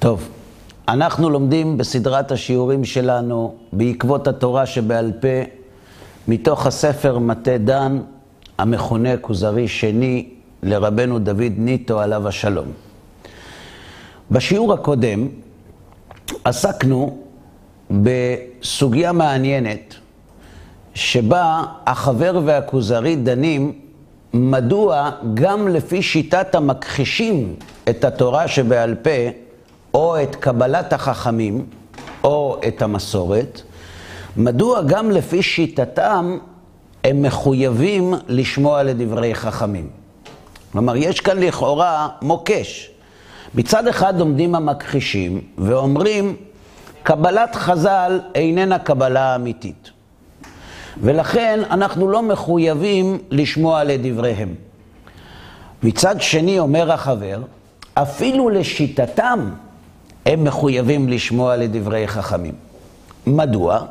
[0.00, 0.28] טוב,
[0.88, 5.28] אנחנו לומדים בסדרת השיעורים שלנו בעקבות התורה שבעל פה,
[6.28, 8.00] מתוך הספר מטה דן,
[8.58, 10.28] המכונה כוזרי שני
[10.62, 12.66] לרבנו דוד ניטו עליו השלום.
[14.30, 15.28] בשיעור הקודם
[16.44, 17.18] עסקנו
[17.90, 19.94] בסוגיה מעניינת,
[20.94, 23.72] שבה החבר והכוזרי דנים
[24.34, 27.54] מדוע גם לפי שיטת המכחישים
[27.88, 29.49] את התורה שבעל פה,
[29.94, 31.66] או את קבלת החכמים,
[32.24, 33.62] או את המסורת,
[34.36, 36.38] מדוע גם לפי שיטתם
[37.04, 39.90] הם מחויבים לשמוע לדברי חכמים.
[40.72, 42.90] כלומר, יש כאן לכאורה מוקש.
[43.54, 46.36] מצד אחד עומדים המכחישים ואומרים,
[47.02, 49.90] קבלת חז"ל איננה קבלה אמיתית.
[51.00, 54.54] ולכן אנחנו לא מחויבים לשמוע לדבריהם.
[55.82, 57.42] מצד שני, אומר החבר,
[57.94, 59.50] אפילו לשיטתם
[60.26, 62.54] הם מחויבים לשמוע לדברי חכמים.
[63.26, 63.84] מדוע?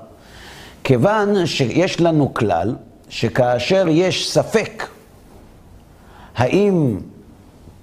[0.83, 2.75] כיוון שיש לנו כלל
[3.09, 4.88] שכאשר יש ספק
[6.36, 6.97] האם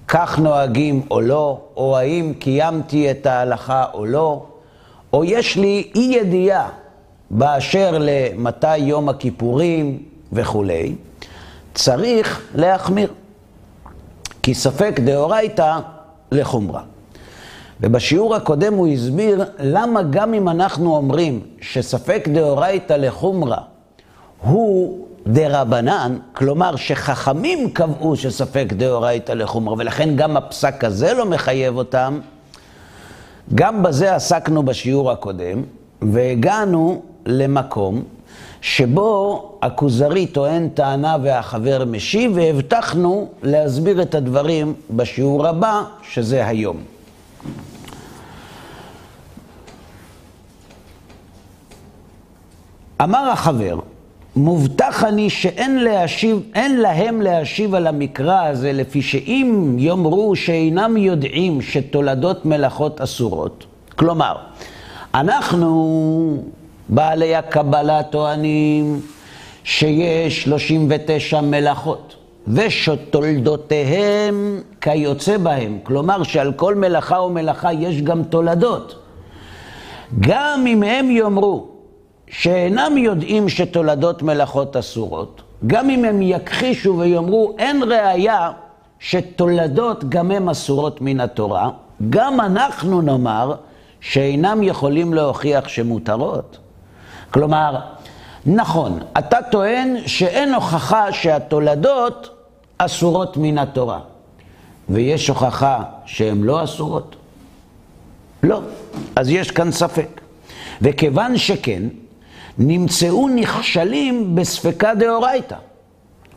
[0.07, 4.45] כך נוהגים או לא, או האם קיימתי את ההלכה או לא,
[5.13, 6.69] או יש לי אי ידיעה
[7.29, 10.95] באשר למתי יום הכיפורים וכולי,
[11.73, 13.13] צריך להחמיר.
[14.43, 15.79] כי ספק דאורייתא
[16.31, 16.81] לחומרה.
[17.81, 23.57] ובשיעור הקודם הוא הסביר למה גם אם אנחנו אומרים שספק דאורייתא לחומרה
[24.41, 32.19] הוא דרבנן, כלומר שחכמים קבעו שספק דאורייתא לחומרה, ולכן גם הפסק הזה לא מחייב אותם,
[33.55, 35.63] גם בזה עסקנו בשיעור הקודם,
[36.01, 38.03] והגענו למקום
[38.61, 46.96] שבו הכוזרי טוען טענה והחבר משיב, והבטחנו להסביר את הדברים בשיעור הבא, שזה היום.
[53.03, 53.79] אמר החבר,
[54.35, 61.61] מובטח אני שאין להשיב, אין להם להשיב על המקרא הזה, לפי שאם יאמרו שאינם יודעים
[61.61, 63.65] שתולדות מלאכות אסורות,
[63.95, 64.35] כלומר,
[65.13, 66.43] אנחנו
[66.89, 69.01] בעלי הקבלה טוענים
[69.63, 72.15] שיש 39 מלאכות
[72.47, 73.81] ושתולדותיהם
[74.81, 79.03] כיוצא בהם, כלומר שעל כל מלאכה ומלאכה יש גם תולדות.
[80.19, 81.76] גם אם הם יאמרו
[82.29, 88.51] שאינם יודעים שתולדות מלאכות אסורות, גם אם הם יכחישו ויאמרו אין ראיה
[88.99, 91.69] שתולדות גם הם אסורות מן התורה,
[92.09, 93.55] גם אנחנו נאמר
[94.01, 96.57] שאינם יכולים להוכיח שמותרות.
[97.31, 97.79] כלומר,
[98.45, 102.29] נכון, אתה טוען שאין הוכחה שהתולדות
[102.77, 103.99] אסורות מן התורה.
[104.89, 107.15] ויש הוכחה שהן לא אסורות?
[108.43, 108.61] לא.
[109.15, 110.21] אז יש כאן ספק.
[110.81, 111.83] וכיוון שכן,
[112.59, 115.55] נמצאו נכשלים בספקה דאורייתא,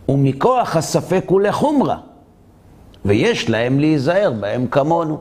[0.08, 1.96] ומכוח הספק הוא לחומרה,
[3.04, 5.20] ויש להם להיזהר בהם כמונו.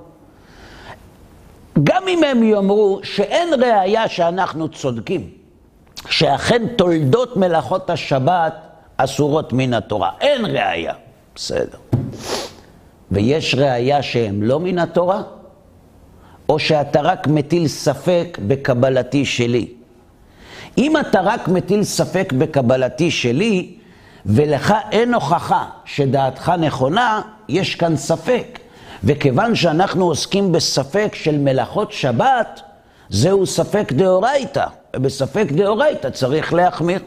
[1.84, 5.30] גם אם הם יאמרו שאין ראיה שאנחנו צודקים,
[6.10, 8.54] שאכן תולדות מלאכות השבת
[8.98, 10.12] אסורות מן התורה.
[10.22, 10.94] אין ראיה.
[11.36, 11.78] בסדר.
[13.12, 15.22] ויש ראיה שהם לא מן התורה?
[16.50, 19.74] או שאתה רק מטיל ספק בקבלתי שלי?
[20.80, 23.76] אם אתה רק מטיל ספק בקבלתי שלי,
[24.26, 28.60] ולך אין הוכחה שדעתך נכונה, יש כאן ספק.
[29.04, 32.62] וכיוון שאנחנו עוסקים בספק של מלאכות שבת,
[33.10, 37.00] זהו ספק דאורייתא, ובספק דאורייתא צריך להחמיר.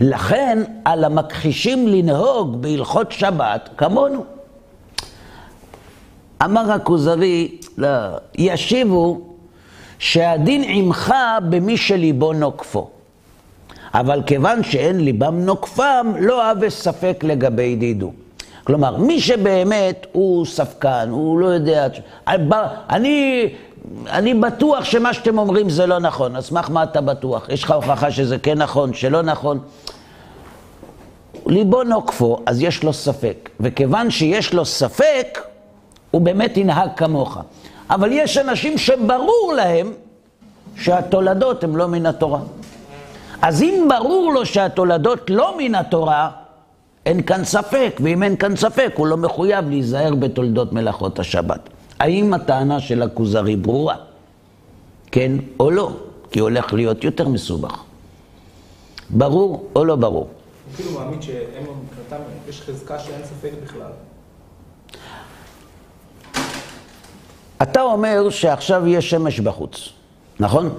[0.00, 4.24] לכן על המכחישים לנהוג בהלכות שבת כמונו.
[6.44, 7.88] אמר הכוזרי, לא,
[8.34, 9.37] ישיבו
[9.98, 11.14] שהדין עמך
[11.48, 12.90] במי שליבו נוקפו.
[13.94, 18.12] אבל כיוון שאין ליבם נוקפם, לא אהבה ספק לגבי דידו.
[18.64, 21.86] כלומר, מי שבאמת הוא ספקן, הוא לא יודע...
[22.90, 23.48] אני
[24.10, 26.36] אני בטוח שמה שאתם אומרים זה לא נכון.
[26.36, 27.48] אז סמך מה אתה בטוח?
[27.48, 29.58] יש לך הוכחה שזה כן נכון, שלא נכון?
[31.46, 33.50] ליבו נוקפו, אז יש לו ספק.
[33.60, 35.38] וכיוון שיש לו ספק,
[36.10, 37.38] הוא באמת ינהג כמוך.
[37.90, 39.92] אבל יש אנשים שברור להם
[40.76, 42.40] שהתולדות הן לא מן התורה.
[43.42, 46.30] אז אם ברור לו שהתולדות לא מן התורה,
[47.06, 51.68] אין כאן ספק, ואם אין כאן ספק, הוא לא מחויב להיזהר בתולדות מלאכות השבת.
[51.98, 53.96] האם הטענה של הכוזרי ברורה?
[55.12, 55.90] כן או לא?
[56.30, 57.82] כי הולך להיות יותר מסובך.
[59.10, 60.22] ברור או לא ברור?
[60.22, 63.90] הוא כאילו מאמין שהם מבחינתם, יש חזקה שאין ספק בכלל.
[67.62, 69.88] אתה אומר שעכשיו יש שמש בחוץ,
[70.40, 70.78] נכון?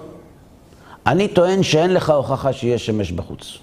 [1.08, 3.58] אני טוען שאין לך הוכחה שיש שמש בחוץ.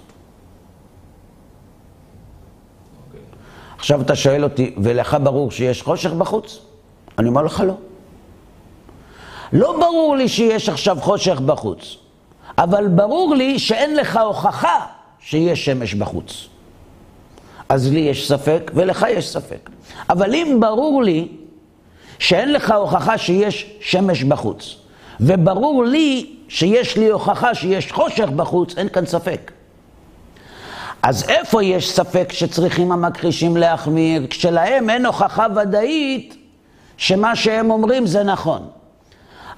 [3.78, 6.58] עכשיו אתה שואל אותי, ולך ברור שיש חושך בחוץ?
[7.18, 7.74] אני אומר לך לא.
[9.52, 11.96] לא ברור לי שיש עכשיו חושך בחוץ,
[12.58, 14.86] אבל ברור לי שאין לך הוכחה
[15.20, 16.48] שיש שמש בחוץ.
[17.68, 19.70] אז לי יש ספק ולך יש ספק.
[20.10, 21.28] אבל אם ברור לי
[22.18, 24.76] שאין לך הוכחה שיש שמש בחוץ,
[25.20, 29.52] וברור לי שיש לי הוכחה שיש חושך בחוץ, אין כאן ספק.
[31.02, 34.26] אז איפה יש ספק שצריכים המכחישים להחמיר?
[34.30, 36.36] כשלהם אין הוכחה ודאית
[36.96, 38.68] שמה שהם אומרים זה נכון.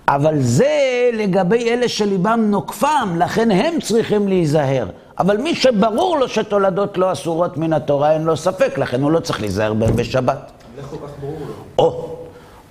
[0.08, 4.86] אבל זה לגבי אלה שליבם נוקפם, לכן הם צריכים להיזהר.
[5.18, 9.20] אבל מי שברור לו שתולדות לא אסורות מן התורה, אין לו ספק, לכן הוא לא
[9.20, 10.50] צריך להיזהר בהם בשבת.
[10.78, 11.54] איך כל כך ברור לו?
[11.78, 12.17] או,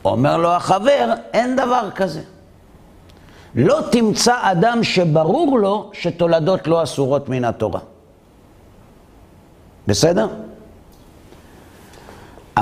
[0.09, 2.21] אומר לו החבר, אין דבר כזה.
[3.55, 7.79] לא תמצא אדם שברור לו שתולדות לא אסורות מן התורה.
[9.87, 10.27] בסדר?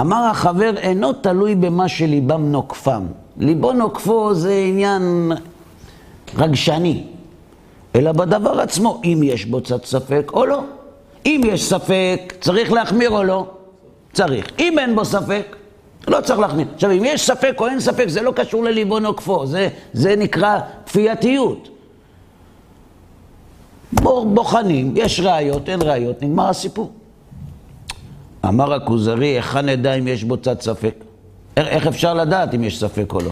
[0.02, 3.06] אמר החבר, אינו תלוי במה שליבם נוקפם.
[3.38, 5.32] ליבו נוקפו זה עניין
[6.38, 7.04] רגשני,
[7.96, 10.62] אלא בדבר עצמו, אם יש בו קצת ספק או לא.
[11.26, 13.48] אם יש ספק, צריך להחמיר או לא?
[14.14, 14.52] צריך.
[14.60, 15.56] אם אין בו ספק,
[16.08, 16.68] לא צריך להחמיר.
[16.74, 20.60] עכשיו, אם יש ספק או אין ספק, זה לא קשור לליבו נוקפו, זה, זה נקרא
[20.86, 21.70] כפייתיות.
[24.34, 26.92] בוחנים, יש ראיות, אין ראיות, נגמר הסיפור.
[28.46, 30.96] אמר הכוזרי, היכן נדע אם יש בו קצת ספק?
[31.58, 33.32] איך אפשר לדעת אם יש ספק או לא?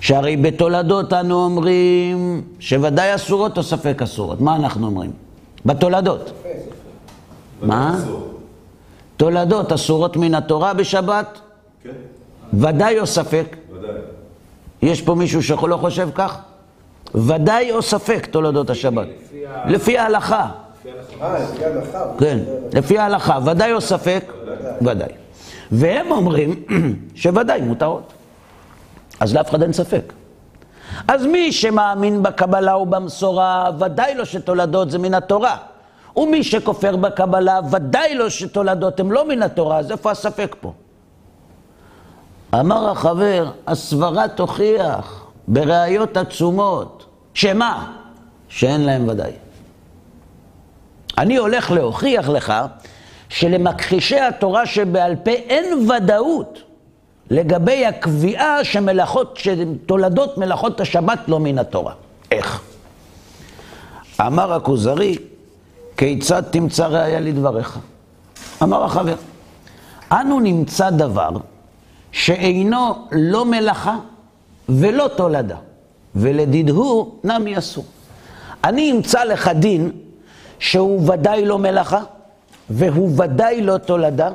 [0.00, 4.40] שהרי בתולדות אנו אומרים שוודאי אסורות או ספק אסורות.
[4.40, 5.12] מה אנחנו אומרים?
[5.66, 6.32] בתולדות.
[7.62, 7.98] מה?
[9.16, 11.40] תולדות אסורות מן התורה בשבת?
[11.86, 11.92] כן,
[12.58, 13.56] ודאי או ספק?
[13.72, 13.90] ודאי.
[14.82, 16.38] יש פה מישהו שלא חושב כך?
[17.14, 19.06] ודאי או ספק תולדות השבת?
[19.08, 20.46] לפי ה- לפי ההלכה.
[20.84, 21.24] לפי ההלכה.
[21.24, 22.04] אה, לפי ההלכה.
[22.18, 22.38] כן,
[22.72, 24.32] לפי ההלכה, ודאי או ספק?
[24.82, 25.08] ודאי.
[25.72, 26.62] והם אומרים
[27.14, 28.12] שוודאי מותרות.
[29.20, 30.12] אז לאף אחד אין ספק.
[31.08, 35.56] אז מי שמאמין בקבלה ובמסורה, ודאי לא שתולדות זה מן התורה.
[36.16, 40.72] ומי שכופר בקבלה, ודאי לא שתולדות הם לא מן התורה, אז איפה הספק פה?
[42.60, 47.92] אמר החבר, הסברה תוכיח בראיות עצומות, שמה?
[48.48, 49.32] שאין להם ודאי.
[51.18, 52.54] אני הולך להוכיח לך
[53.28, 56.58] שלמכחישי התורה שבעל פה אין ודאות
[57.30, 61.92] לגבי הקביעה שמלאכות, שתולדות מלאכות השבת לא מן התורה.
[62.32, 62.60] איך?
[64.20, 65.18] אמר הכוזרי,
[65.96, 67.78] כיצד תמצא ראיה לדבריך?
[68.62, 69.14] אמר החבר,
[70.12, 71.30] אנו נמצא דבר
[72.16, 73.96] שאינו לא מלאכה
[74.68, 75.56] ולא תולדה,
[76.14, 77.84] ולדידהו נמי אסור.
[78.64, 79.90] אני אמצא לך דין
[80.58, 82.02] שהוא ודאי לא מלאכה,
[82.70, 84.30] והוא ודאי לא תולדה,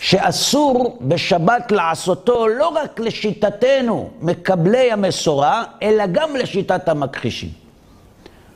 [0.00, 7.50] שאסור בשבת לעשותו לא רק לשיטתנו, מקבלי המסורה, אלא גם לשיטת המכחישים.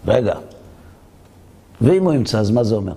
[0.06, 0.34] רגע,
[1.80, 2.94] ואם הוא ימצא, אז מה זה אומר?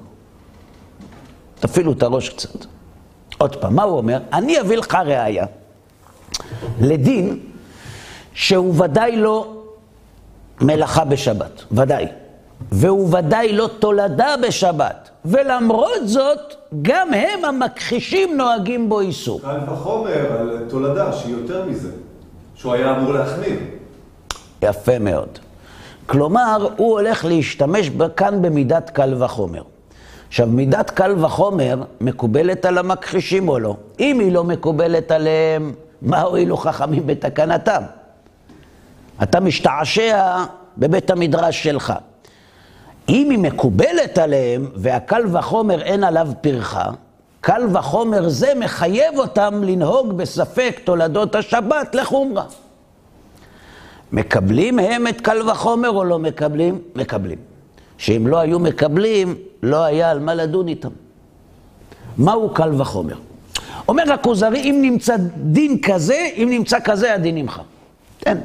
[1.59, 2.76] תפעילו את הראש קצת.
[3.37, 4.19] עוד פעם, מה הוא אומר?
[4.33, 5.45] אני אביא לך ראייה
[6.81, 7.39] לדין
[8.33, 9.53] שהוא ודאי לא
[10.61, 12.07] מלאכה בשבת, ודאי.
[12.71, 15.09] והוא ודאי לא תולדה בשבת.
[15.25, 19.41] ולמרות זאת, גם הם המכחישים נוהגים בו איסור.
[19.41, 21.91] קל וחומר על תולדה שהיא יותר מזה,
[22.55, 23.59] שהוא היה אמור להחמיר.
[24.61, 25.39] יפה מאוד.
[26.05, 29.61] כלומר, הוא הולך להשתמש כאן במידת קל וחומר.
[30.27, 33.75] עכשיו, מידת קל וחומר מקובלת על המכחישים או לא?
[33.99, 37.81] אם היא לא מקובלת עליהם, מה הועילו חכמים בתקנתם?
[39.23, 40.43] אתה משתעשע
[40.77, 41.93] בבית המדרש שלך.
[43.09, 46.89] אם היא מקובלת עליהם, והקל וחומר אין עליו פרחה,
[47.41, 52.43] קל וחומר זה מחייב אותם לנהוג בספק תולדות השבת לחומרה.
[54.11, 56.81] מקבלים הם את קל וחומר או לא מקבלים?
[56.95, 57.37] מקבלים.
[57.97, 60.89] שאם לא היו מקבלים, לא היה על מה לדון איתם.
[62.17, 63.15] מהו קל וחומר?
[63.87, 67.61] אומר הכוזרי, אם נמצא דין כזה, אם נמצא כזה, הדין עמך.
[68.19, 68.37] תן,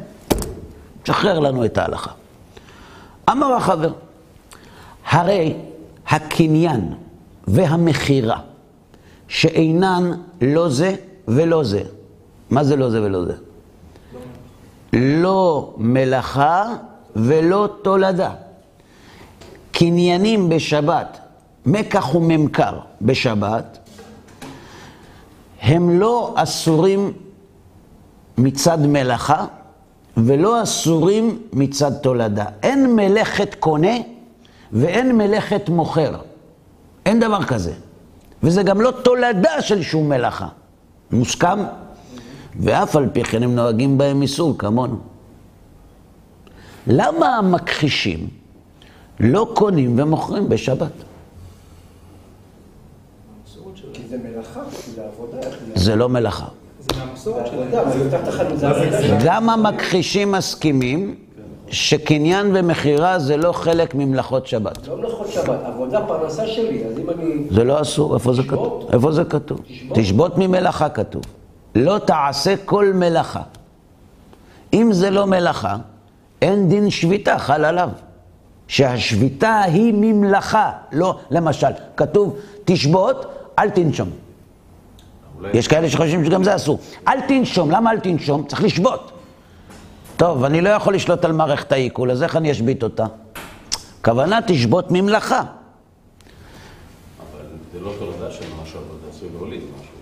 [1.04, 2.11] שחרר לנו את ההלכה.
[3.31, 3.92] אמר החבר,
[5.07, 5.54] הרי
[6.09, 6.95] הקניין
[7.49, 8.40] והמכירה
[9.28, 10.95] שאינן לא זה
[11.28, 11.83] ולא זה,
[12.50, 13.35] מה זה לא זה ולא זה?
[14.92, 16.64] לא מלאכה
[17.16, 18.31] ולא תולדה.
[19.83, 21.19] קניינים בשבת,
[21.67, 23.79] מקח וממכר בשבת,
[25.62, 27.12] הם לא אסורים
[28.39, 29.47] מצד מלאכה
[30.17, 32.45] ולא אסורים מצד תולדה.
[32.62, 33.97] אין מלאכת קונה
[34.73, 36.17] ואין מלאכת מוכר.
[37.07, 37.73] אין דבר כזה.
[38.43, 40.49] וזה גם לא תולדה של שום מלאכה.
[41.11, 41.59] מוסכם?
[42.61, 44.97] ואף על פי כן הם נוהגים בהם איסור כמונו.
[46.87, 48.42] למה המכחישים
[49.23, 50.91] לא קונים ומוכרים בשבת?
[54.11, 55.38] זה מלאכה, כי זה עבודה.
[55.38, 56.47] איך זה- זה לא מלאכה.
[59.25, 61.14] גם המכחישים מסכימים
[61.69, 64.87] שקניין ומכירה זה לא חלק ממלאכות שבת.
[64.88, 67.35] לא מלאכות שבת, עבודה פרנסה שלי, אז אם אני...
[67.50, 68.88] זה לא אסור, איפה זה כתוב?
[68.93, 69.61] איפה זה כתוב?
[69.95, 71.23] תשבות ממלאכה כתוב.
[71.75, 73.43] לא תעשה כל מלאכה.
[74.73, 75.76] אם זה לא מלאכה,
[76.43, 77.88] אין דין שביתה חל עליו.
[78.73, 83.26] שהשביתה היא ממלאכה, לא, למשל, כתוב תשבות,
[83.59, 84.11] אל תנשום.
[85.55, 86.79] יש כאלה שחושבים שגם זה אסור.
[87.09, 88.47] אל תנשום, למה אל תנשום?
[88.47, 89.12] צריך לשבות.
[90.17, 93.07] טוב, אני לא יכול לשלוט על מערכת העיכול, אז איך אני אשבית אותה?
[94.05, 95.41] כוונה תשבות ממלאכה.
[95.41, 95.47] אבל
[97.73, 99.93] זה לא תולדה של משהו, אבל זה עשוי להוליד משהו.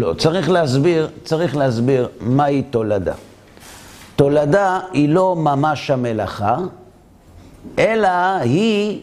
[0.00, 3.14] לא, צריך להסביר, צריך להסביר מהי תולדה.
[4.20, 6.58] תולדה היא לא ממש המלאכה,
[7.78, 8.08] אלא
[8.40, 9.02] היא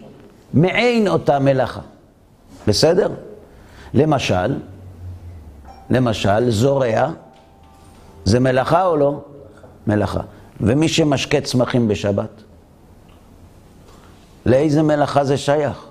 [0.53, 1.81] מעין אותה מלאכה.
[2.67, 3.09] בסדר?
[3.93, 4.59] למשל,
[5.89, 7.11] למשל, זורע,
[8.25, 9.21] זה מלאכה או לא?
[9.87, 10.21] מלאכה.
[10.61, 12.43] ומי שמשקה צמחים בשבת,
[14.45, 15.85] לאיזה מלאכה זה שייך?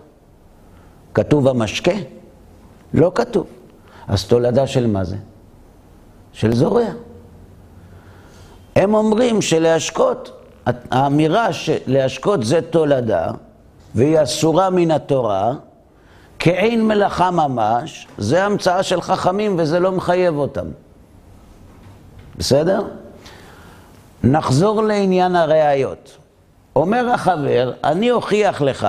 [1.15, 1.95] כתוב המשקה?
[2.95, 3.47] לא כתוב.
[4.09, 5.17] אז תולדה של מה זה?
[6.33, 7.06] של זורע.
[8.77, 10.43] הם אומרים שלהשקות,
[10.91, 13.31] האמירה שלהשקות זה תולדה,
[13.95, 15.53] והיא אסורה מן התורה,
[16.39, 20.67] כעין מלאכה ממש, זה המצאה של חכמים וזה לא מחייב אותם.
[22.39, 22.83] בסדר?
[24.25, 26.17] נחזור לעניין הראיות.
[26.77, 28.89] אומר החבר, אני אוכיח לך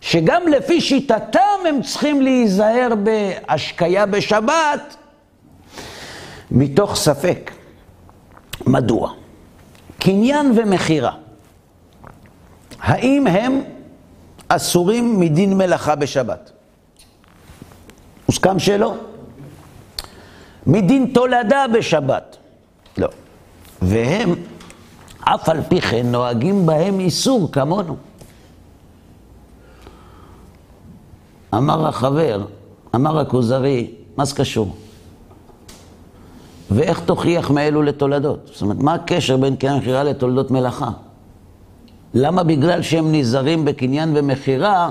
[0.00, 4.96] שגם לפי שיטתם הם צריכים להיזהר בהשקיה בשבת
[6.50, 7.50] מתוך ספק.
[8.66, 9.12] מדוע?
[9.98, 11.12] קניין ומכירה.
[12.80, 13.60] האם הם
[14.48, 16.50] אסורים מדין מלאכה בשבת?
[18.26, 18.94] הוסכם שלא?
[20.66, 22.36] מדין תולדה בשבת?
[22.98, 23.08] לא.
[23.82, 24.34] והם,
[25.20, 27.96] אף על פי כן, נוהגים בהם איסור כמונו.
[31.54, 32.46] אמר החבר,
[32.94, 34.76] אמר הכוזרי, מה זה קשור?
[36.70, 38.50] ואיך תוכיח מאלו לתולדות?
[38.52, 40.90] זאת אומרת, מה הקשר בין קניין ומכירה לתולדות מלאכה?
[42.14, 44.90] למה בגלל שהם נזהרים בקניין ומכירה,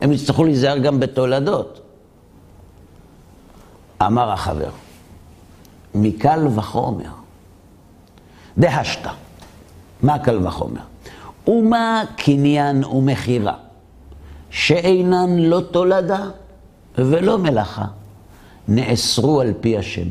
[0.00, 1.80] הם יצטרכו להיזהר גם בתולדות?
[4.02, 4.70] אמר החבר,
[5.94, 7.10] מקל וחומר,
[8.58, 9.08] דהשת,
[10.02, 10.80] מה קל וחומר?
[11.48, 13.54] ומה קניין ומכירה?
[14.50, 16.28] שאינן לא תולדה
[16.98, 17.84] ולא מלאכה,
[18.68, 20.06] נאסרו על פי השם.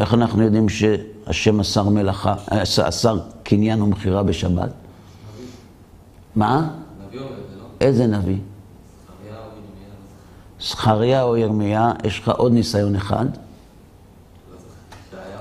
[0.00, 2.34] איך אנחנו יודעים שהשם אסר מלאכה,
[2.88, 4.70] אסר קניין ומכירה בשבת?
[6.36, 6.70] מה?
[7.06, 7.64] נביא אומר את זה, לא?
[7.80, 8.38] איזה נביא?
[10.60, 11.92] זכריה או ירמיה?
[12.04, 13.26] יש לך עוד ניסיון אחד?
[15.08, 15.38] ישעיה?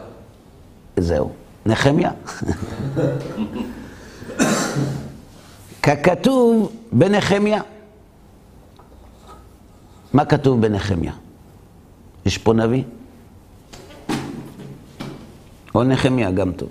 [0.98, 1.32] זהו,
[1.66, 2.12] נחמיה.
[5.84, 7.62] ככתוב בנחמיה.
[10.14, 11.14] מה כתוב בנחמיה?
[12.26, 12.84] יש פה נביא?
[15.76, 16.70] או נחמיה גם טוב.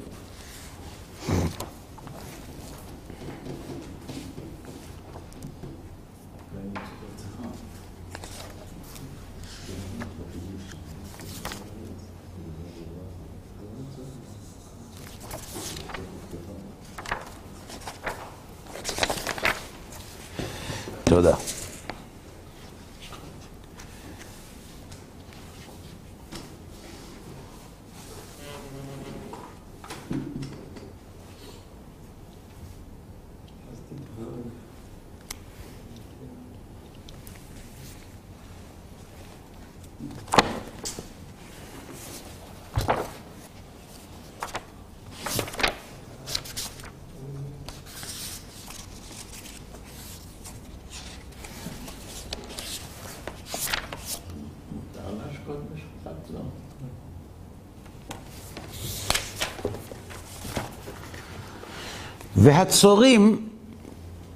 [62.50, 63.48] והצורים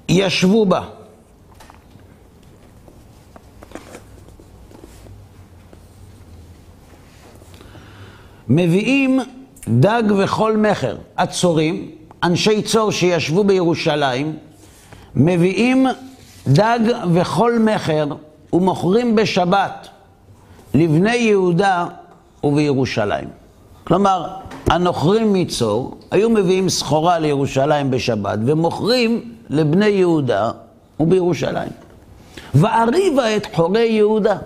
[0.08, 0.80] ישבו בה.
[8.48, 9.20] מביאים
[9.68, 10.96] דג וכל מכר.
[11.18, 11.90] הצורים,
[12.22, 14.36] אנשי צור שישבו בירושלים,
[15.14, 15.86] מביאים
[16.46, 16.78] דג
[17.14, 18.06] וכל מכר
[18.52, 19.88] ומוכרים בשבת
[20.74, 21.86] לבני יהודה
[22.44, 23.28] ובירושלים.
[23.84, 24.28] כלומר,
[24.66, 30.50] הנוכרים מצור היו מביאים סחורה לירושלים בשבת ומוכרים לבני יהודה
[31.00, 31.72] ובירושלים.
[32.54, 34.36] ואריבה את חורי יהודה.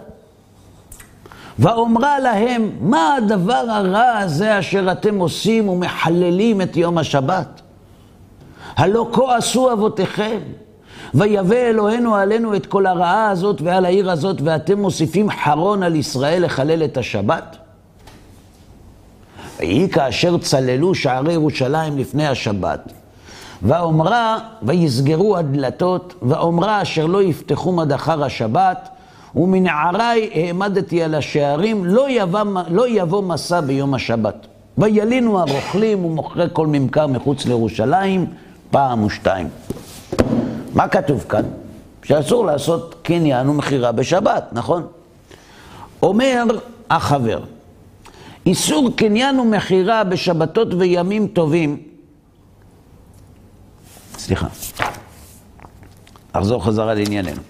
[1.59, 7.61] ואומרה להם, מה הדבר הרע הזה אשר אתם עושים ומחללים את יום השבת?
[8.77, 10.39] הלא כה עשו אבותיכם,
[11.15, 16.45] ויבא אלוהינו עלינו את כל הרעה הזאת ועל העיר הזאת, ואתם מוסיפים חרון על ישראל
[16.45, 17.57] לחלל את השבת?
[19.59, 22.93] ויהי כאשר צללו שערי ירושלים לפני השבת,
[23.63, 28.89] ואומרה, ויסגרו הדלתות, ואומרה אשר לא יפתחו עד אחר השבת,
[29.35, 34.47] ומנערי העמדתי על השערים, לא יבוא, לא יבוא מסע ביום השבת.
[34.79, 38.27] וילינו הרוכלים ומוכרי כל ממכר מחוץ לירושלים,
[38.71, 39.49] פעם ושתיים.
[40.75, 41.43] מה כתוב כאן?
[42.03, 44.87] שאסור לעשות קניין ומכירה בשבת, נכון?
[46.03, 46.45] אומר
[46.91, 47.41] החבר,
[48.49, 51.83] איסור קניין ומכירה בשבתות וימים טובים,
[54.19, 54.47] סליחה,
[56.33, 57.43] אחזור חזרה לענייננו.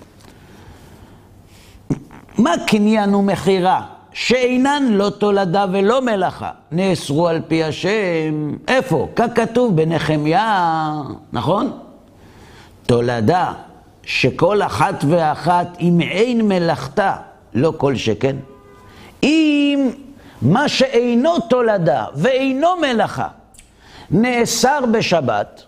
[2.38, 9.08] מה קניין ומכירה שאינן לא תולדה ולא מלאכה, נאסרו על פי השם, איפה?
[9.16, 10.92] ככתוב בנחמיה,
[11.32, 11.78] נכון?
[12.86, 13.52] תולדה
[14.02, 17.16] שכל אחת ואחת עם אין מלאכתה,
[17.54, 18.36] לא כל שכן.
[19.22, 19.90] אם
[20.42, 23.28] מה שאינו תולדה ואינו מלאכה
[24.10, 25.62] נאסר בשבת,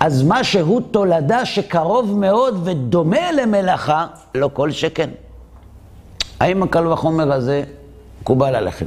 [0.00, 5.10] אז מה שהוא תולדה שקרוב מאוד ודומה למלאכה, לא כל שכן.
[6.40, 7.64] האם הקל וחומר הזה
[8.20, 8.86] מקובל עליכם?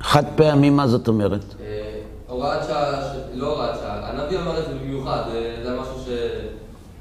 [0.00, 1.44] חד פעמי, מה זאת אומרת?
[1.60, 6.08] אה, הוראת שעה, לא הוראת שעה, הנביא אמר את זה במיוחד, אה, זה משהו ש...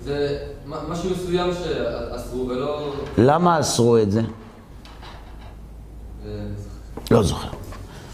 [0.10, 2.94] זה משהו מסוים שאסרו ולא...
[3.18, 4.22] למה אסרו את זה?
[6.26, 6.32] אה,
[7.12, 7.48] לא זוכר.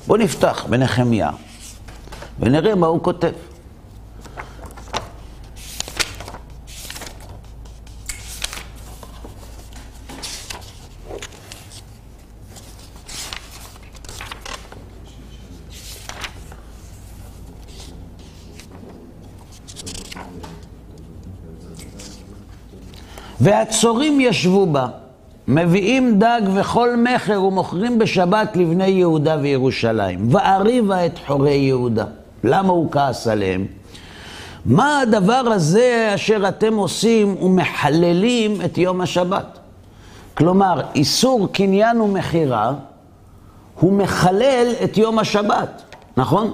[0.08, 1.30] בואו נפתח בנחמיה
[2.40, 3.32] ונראה מה הוא כותב.
[23.46, 24.88] והצורים ישבו בה,
[25.48, 30.28] מביאים דג וכל מכר ומוכרים בשבת לבני יהודה וירושלים.
[30.32, 32.06] ואריבה את חורי יהודה.
[32.44, 33.66] למה הוא כעס עליהם?
[34.66, 39.58] מה הדבר הזה אשר אתם עושים ומחללים את יום השבת?
[40.34, 42.74] כלומר, איסור קניין ומכירה,
[43.80, 45.82] הוא מחלל את יום השבת,
[46.18, 46.52] נכון?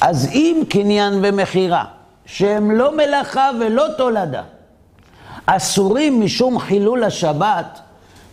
[0.00, 1.84] אז אם קניין ומכירה,
[2.26, 4.42] שהם לא מלאכה ולא תולדה,
[5.46, 7.80] אסורים משום חילול השבת,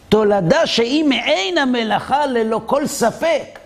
[0.09, 3.59] תולדה שהיא מעין המלאכה ללא כל ספק,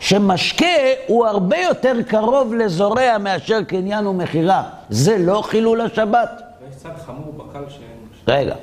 [0.00, 0.66] שמשקה
[1.06, 4.62] הוא הרבה יותר קרוב לזורע מאשר קניין ומכירה.
[4.90, 6.42] זה לא חילול השבת?
[6.62, 7.98] ויש צד חמור בקל שאין.
[8.28, 8.54] רגע.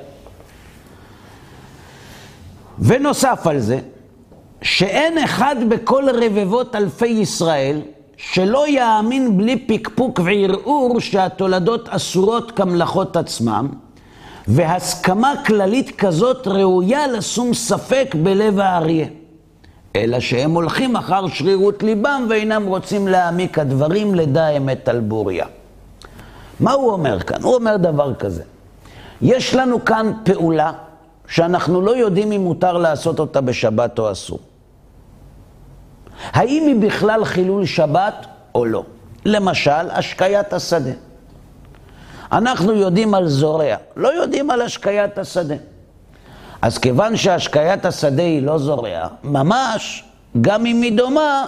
[2.78, 3.78] ונוסף על זה,
[4.62, 7.80] שאין אחד בכל רבבות אלפי ישראל
[8.16, 13.68] שלא יאמין בלי פקפוק וערעור שהתולדות אסורות כמלאכות עצמם,
[14.48, 19.06] והסכמה כללית כזאת ראויה לשום ספק בלב האריה.
[19.96, 25.46] אלא שהם הולכים אחר שרירות ליבם ואינם רוצים להעמיק הדברים לדע אמת על בוריה.
[26.60, 27.42] מה הוא אומר כאן?
[27.42, 28.42] הוא אומר דבר כזה.
[29.22, 30.72] יש לנו כאן פעולה
[31.28, 34.38] שאנחנו לא יודעים אם מותר לעשות אותה בשבת או אסור.
[36.22, 38.84] האם היא בכלל חילול שבת או לא?
[39.24, 40.90] למשל, השקיית השדה.
[42.32, 45.54] אנחנו יודעים על זורע, לא יודעים על השקיית השדה.
[46.62, 50.04] אז כיוון שהשקיית השדה היא לא זורע, ממש,
[50.40, 51.46] גם אם היא דומה,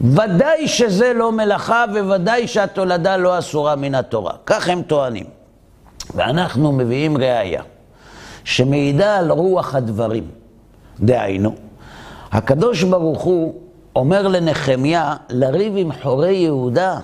[0.00, 4.32] ודאי שזה לא מלאכה וודאי שהתולדה לא אסורה מן התורה.
[4.46, 5.24] כך הם טוענים.
[6.14, 7.62] ואנחנו מביאים ראייה
[8.44, 10.24] שמעידה על רוח הדברים.
[11.00, 11.54] דהיינו,
[12.32, 13.54] הקדוש ברוך הוא
[13.96, 16.98] אומר לנחמיה לריב עם חורי יהודה,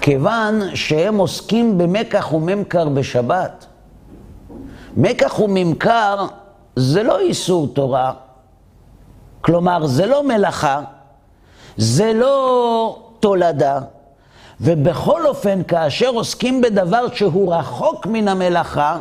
[0.00, 3.66] כיוון שהם עוסקים במקח וממכר בשבת.
[4.96, 6.26] מקח וממכר
[6.76, 8.12] זה לא איסור תורה,
[9.40, 10.80] כלומר זה לא מלאכה,
[11.76, 13.78] זה לא תולדה,
[14.60, 19.00] ובכל אופן, כאשר עוסקים בדבר שהוא רחוק מן המלאכה,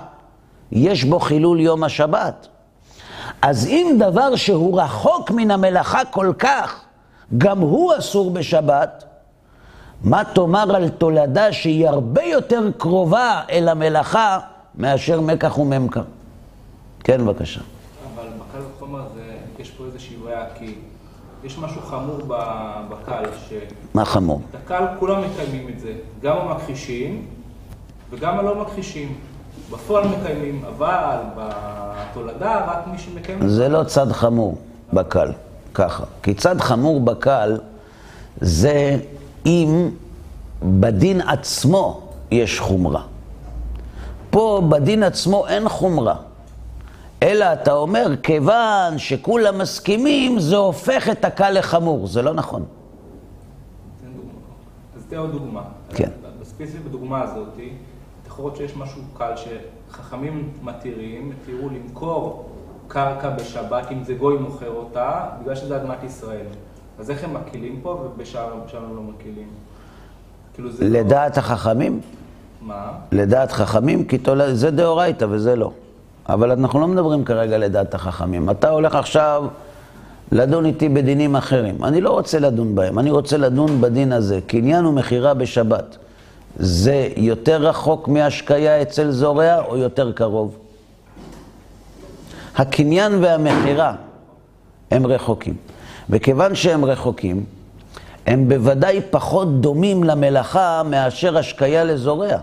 [0.71, 2.47] יש בו חילול יום השבת.
[3.47, 6.81] אז אם דבר שהוא רחוק מן המלאכה כל כך,
[7.37, 9.03] גם הוא אסור בשבת,
[10.03, 14.39] מה תאמר על תולדה שהיא הרבה יותר קרובה אל המלאכה
[14.75, 16.03] מאשר מקח וממכר?
[17.03, 17.61] כן, בבקשה.
[18.15, 20.75] אבל בקל וחומר זה, יש פה איזושהי בעיה, כי
[21.43, 22.19] יש משהו חמור
[22.89, 24.41] בקל, שאת מה חמור?
[24.63, 27.25] הקל כולם מקיימים את זה, גם המכחישים
[28.09, 29.15] וגם הלא מכחישים.
[29.71, 33.49] בפועל מקיימים, אבל בתולדה רק מי שמקיים...
[33.49, 34.57] זה לא צד חמור
[34.93, 35.31] בקל,
[35.73, 36.03] ככה.
[36.23, 37.57] כי צד חמור בקל
[38.41, 38.99] זה
[39.45, 39.89] אם
[40.63, 43.01] בדין עצמו יש חומרה.
[44.29, 46.15] פה בדין עצמו אין חומרה.
[47.23, 52.07] אלא אתה אומר, כיוון שכולם מסכימים, זה הופך את הקל לחמור.
[52.07, 52.65] זה לא נכון.
[54.97, 55.61] אז תן עוד דוגמה.
[55.93, 56.09] כן.
[56.41, 57.47] בספציפית בדוגמה הזאת,
[58.43, 62.49] להיות שיש משהו קל שחכמים מתירים, התירו למכור
[62.87, 66.45] קרקע בשבת, אם זה גוי מוכר אותה, בגלל שזה אדמת ישראל.
[66.99, 69.47] אז איך הם מקילים פה ובשאר בשאר הם לא מקילים?
[70.53, 70.89] כאילו זה...
[70.89, 71.99] לא- לדעת החכמים?
[72.61, 72.91] מה?
[73.11, 74.53] לדעת חכמים, כי תול...
[74.53, 75.71] זה דאורייתא וזה לא.
[76.29, 78.49] אבל אנחנו לא מדברים כרגע לדעת החכמים.
[78.49, 79.45] אתה הולך עכשיו
[80.31, 81.83] לדון איתי בדינים אחרים.
[81.83, 84.39] אני לא רוצה לדון בהם, אני רוצה לדון בדין הזה.
[84.47, 85.97] קניין ומכירה בשבת.
[86.55, 90.57] זה יותר רחוק מהשקיה אצל זורע או יותר קרוב?
[92.55, 93.93] הקניין והמכירה
[94.91, 95.53] הם רחוקים.
[96.09, 97.45] וכיוון שהם רחוקים,
[98.25, 102.37] הם בוודאי פחות דומים למלאכה מאשר השקיה לזורע.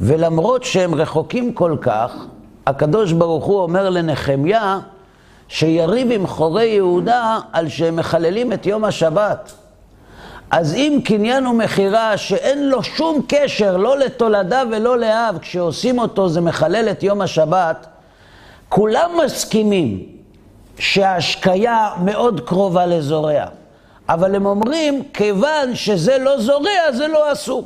[0.00, 2.14] ולמרות שהם רחוקים כל כך,
[2.66, 4.78] הקדוש ברוך הוא אומר לנחמיה
[5.48, 9.52] שיריב עם חורי יהודה על שהם מחללים את יום השבת.
[10.50, 16.40] אז אם קניין ומכירה שאין לו שום קשר לא לתולדה ולא לאב, כשעושים אותו זה
[16.40, 17.86] מחלל את יום השבת,
[18.68, 20.06] כולם מסכימים
[20.78, 23.44] שההשקיה מאוד קרובה לזורע.
[24.08, 27.64] אבל הם אומרים, כיוון שזה לא זורע, זה לא אסור.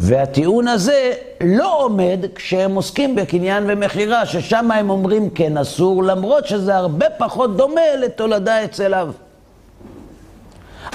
[0.00, 6.76] והטיעון הזה לא עומד כשהם עוסקים בקניין ומכירה, ששם הם אומרים כן אסור, למרות שזה
[6.76, 9.12] הרבה פחות דומה לתולדה אצל אב.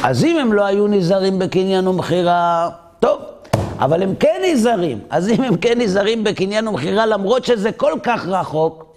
[0.04, 3.22] אז אם הם לא היו נזהרים בקניין ומכירה, טוב,
[3.80, 5.00] אבל הם כן נזהרים.
[5.10, 8.96] אז אם הם כן נזהרים בקניין ומכירה, למרות שזה כל כך רחוק,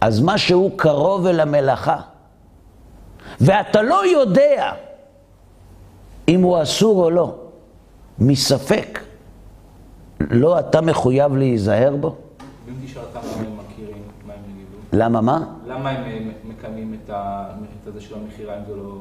[0.00, 1.96] אז מה שהוא קרוב אל המלאכה,
[3.40, 4.72] ואתה לא יודע
[6.28, 7.34] אם הוא אסור או לא,
[8.18, 9.00] מספק,
[10.20, 12.14] לא אתה מחויב להיזהר בו?
[12.84, 14.76] תשאל למה הם מכירים, מה הם יגידו?
[15.04, 15.44] למה מה?
[15.66, 17.44] למה הם אה, מקיימים את ה-
[17.82, 18.92] את הזה של המכירה אם זה לא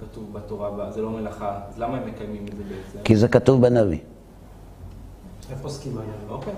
[0.00, 1.60] כתוב בתורה, זה לא מלאכה?
[1.68, 2.98] אז למה הם מקיימים את זה בעצם?
[3.04, 3.98] כי זה כתוב בנביא.
[5.50, 6.12] איפה עוסקים עליהם?
[6.28, 6.52] אוקיי.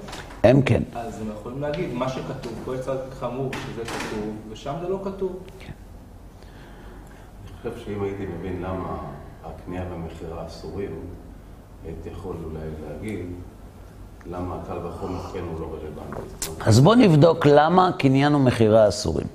[0.44, 0.82] הם כן.
[0.94, 5.00] אז הם יכולים להגיד, מה שכתוב, פה יש צד חמור שזה כתוב, ושם זה לא
[5.04, 5.38] כתוב.
[7.64, 8.98] אני חושב שאם הייתי מבין למה
[9.44, 11.00] הקנייה והמכירה אסורים,
[11.84, 13.26] הייתי יכול אולי להגיד
[14.26, 16.50] למה הקל וחומר כן הוא לא רלוונטי.
[16.66, 19.26] אז בוא נבדוק למה קניין ומכירה אסורים.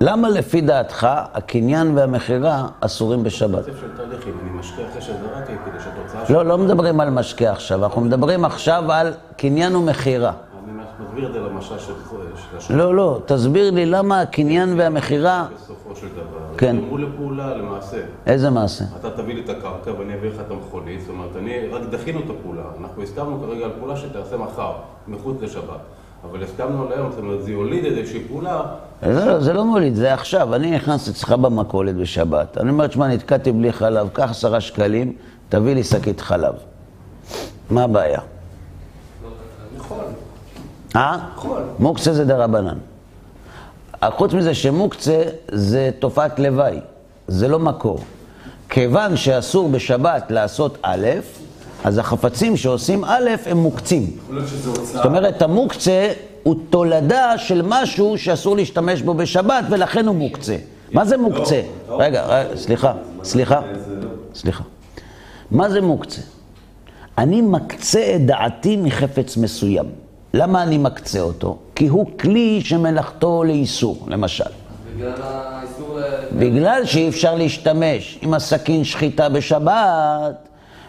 [0.00, 3.58] למה לפי דעתך הקניין והמכירה אסורים בשבת?
[3.58, 7.52] רצף של תהליך, אם אני משקיע אחרי שזרקתי, כדי שהתוצאה לא, לא מדברים על משקה
[7.52, 10.32] עכשיו, אנחנו מדברים עכשיו על קניין ומכירה.
[10.64, 11.92] אני מסביר את זה למשל של
[12.56, 12.76] השם.
[12.76, 16.76] לא, לא, תסביר לי למה הקניין והמכירה, בסופו של דבר, כן.
[16.76, 17.96] גרמו לפעולה למעשה.
[18.26, 18.84] איזה מעשה?
[19.00, 22.20] אתה תביא לי את הקרקע ואני אביא לך את המכונית, זאת אומרת, אני, רק דחינו
[22.20, 22.62] את הפעולה.
[22.80, 24.72] אנחנו הסכמנו כרגע על פעולה שתעשה מחר,
[25.08, 25.97] מחוץ לשבת.
[26.24, 28.62] אבל הסכמנו על היום, זאת אומרת, זה יוליד איזושהי פעולה
[29.02, 30.54] זה לא, זה לא מוליד, זה עכשיו.
[30.54, 32.58] אני נכנס אצלך במכולת בשבת.
[32.58, 35.12] אני אומר, תשמע, נתקעתי בלי חלב, קח עשרה שקלים,
[35.48, 36.54] תביא לי שקית חלב.
[37.70, 38.20] מה הבעיה?
[40.96, 41.18] אה?
[41.78, 42.78] מוקצה זה דרבנן.
[44.04, 46.80] חוץ מזה שמוקצה זה תופעת לוואי,
[47.28, 47.98] זה לא מקור.
[48.68, 51.06] כיוון שאסור בשבת לעשות א',
[51.84, 54.06] אז החפצים שעושים א' הם מוקצים.
[54.82, 56.12] זאת אומרת, המוקצה
[56.42, 60.56] הוא תולדה של משהו שאסור להשתמש בו בשבת, ולכן הוא מוקצה.
[60.92, 61.60] מה זה מוקצה?
[61.88, 63.60] רגע, רגע, סליחה, סליחה.
[64.34, 64.64] סליחה.
[65.50, 66.20] מה זה מוקצה?
[67.18, 69.86] אני מקצה את דעתי מחפץ מסוים.
[70.34, 71.58] למה אני מקצה אותו?
[71.74, 74.44] כי הוא כלי שמלאכתו לאיסור, למשל.
[74.96, 76.02] בגלל האיסור ל...
[76.38, 80.47] בגלל שאי אפשר להשתמש עם הסכין שחיטה בשבת,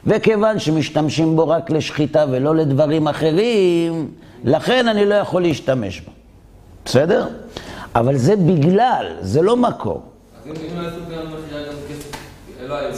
[0.09, 4.11] וכיוון שמשתמשים בו רק לשחיטה ולא לדברים אחרים,
[4.43, 6.11] לכן אני לא יכול להשתמש בו.
[6.85, 7.27] בסדר?
[7.95, 10.01] אבל זה בגלל, זה לא מקור.
[10.45, 10.51] אם
[12.61, 12.89] אם לא היה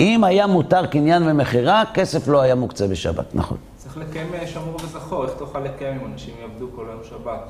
[0.00, 3.56] אם היה מותר קניין ומכירה, כסף לא היה מוקצה בשבת, נכון.
[3.76, 7.40] צריך לקיים אה, שמור וזכור, איך תוכל לקיים אם אנשים יעבדו כל היום שבת?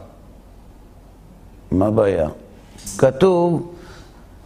[1.71, 2.29] מה הבעיה?
[2.99, 3.73] כתוב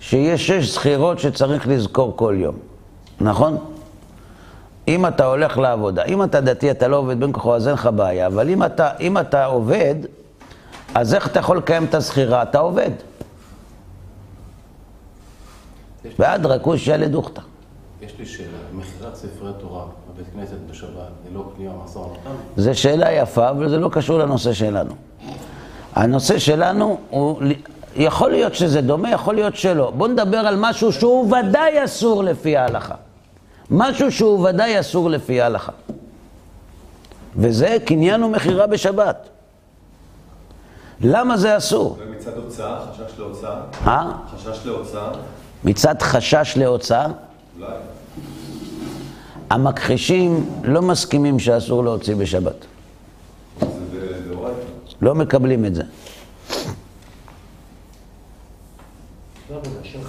[0.01, 2.55] שיש שש זכירות שצריך לזכור כל יום,
[3.21, 3.74] נכון?
[4.89, 7.89] אם אתה הולך לעבודה, אם אתה דתי, אתה לא עובד בין כוחו, אז אין לך
[7.97, 9.95] בעיה, אבל אם אתה, אם אתה עובד,
[10.95, 12.43] אז איך אתה יכול לקיים את הזכירה?
[12.43, 12.91] אתה עובד.
[16.19, 17.41] ואדרא כושיא לדוכתא.
[18.03, 20.91] יש לי שאלה, מכירת ספרי תורה בבית כנסת בשבת,
[21.25, 22.31] זה לא קנייה משא ומתן?
[22.57, 24.95] זו שאלה יפה, אבל זה לא קשור לנושא שלנו.
[25.95, 27.43] הנושא שלנו הוא,
[27.97, 29.93] יכול להיות שזה דומה, יכול להיות שלא.
[29.97, 32.95] בואו נדבר על משהו שהוא ודאי אסור לפי ההלכה.
[33.71, 35.73] משהו שהוא ודאי אסור לפי ההלכה.
[37.37, 39.29] וזה קניין ומכירה בשבת.
[41.01, 41.99] למה זה אסור?
[42.01, 44.13] ומצד הוצאה, חשש להוצאה, אה?
[44.35, 45.11] חשש להוצאה,
[45.65, 47.07] מצד חשש להוצאה,
[47.59, 47.73] אולי.
[49.51, 52.67] המכחישים לא מסכימים שאסור להוציא בשבת.
[53.61, 53.67] זה
[54.29, 54.61] דאורייתא.
[55.01, 55.83] לא מקבלים את זה.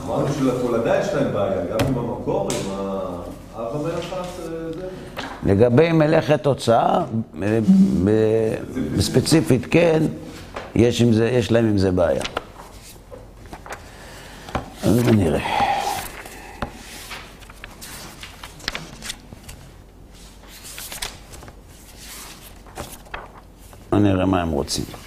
[0.05, 2.49] אמרנו שלתולדה יש להם בעיה, גם עם המקור, עם.
[2.49, 3.04] זה.
[5.45, 7.03] לגבי מלאכת הוצאה,
[8.03, 8.53] ב-
[8.99, 10.03] ספציפית כן,
[10.75, 12.21] יש, עם זה, יש להם עם זה בעיה.
[14.83, 15.39] אז נראה.
[23.93, 25.04] נראה מה הם רוצים.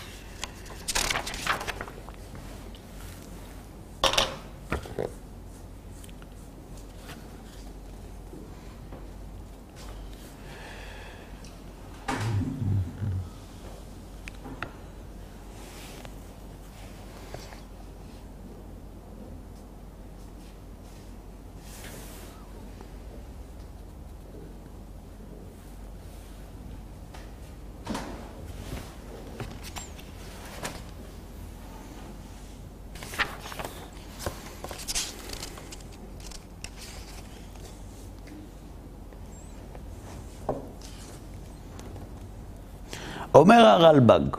[43.38, 44.37] אומר הרלב"ג,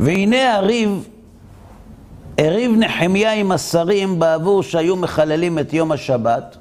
[0.00, 1.08] והנה הריב,
[2.38, 6.56] הריב נחמיה עם השרים בעבור שהיו מחללים את יום השבת,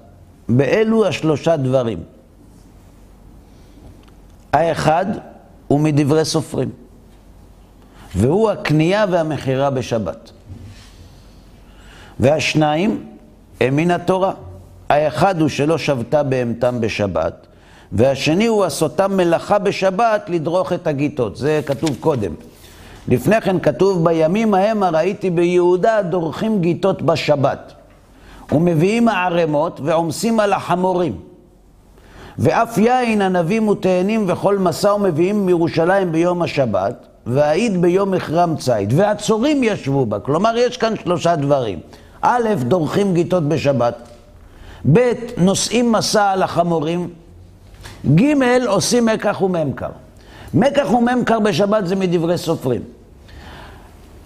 [0.49, 2.03] באלו השלושה דברים.
[4.53, 5.05] האחד
[5.67, 6.69] הוא מדברי סופרים,
[8.15, 10.31] והוא הקנייה והמכירה בשבת.
[12.19, 13.05] והשניים
[13.61, 14.33] הם מן התורה.
[14.89, 17.47] האחד הוא שלא שבתה בהמתם בשבת,
[17.91, 21.35] והשני הוא עשותם מלאכה בשבת לדרוך את הגיטות.
[21.35, 22.31] זה כתוב קודם.
[23.07, 27.73] לפני כן כתוב, בימים ההם ראיתי ביהודה דורכים גיטות בשבת.
[28.51, 31.15] ומביאים הערמות ועומסים על החמורים.
[32.39, 38.93] ואף יין, ענבים ותאנים וכל מסע ומביאים מירושלים ביום השבת, והעיד ביום מחרם ציד.
[38.95, 40.19] והצורים ישבו בה.
[40.19, 41.79] כלומר, יש כאן שלושה דברים.
[42.21, 43.95] א', דורכים גיטות בשבת.
[44.93, 47.09] ב', נושאים מסע על החמורים.
[48.15, 49.89] ג', עושים מקח וממכר.
[50.53, 52.81] מקח וממכר בשבת זה מדברי סופרים.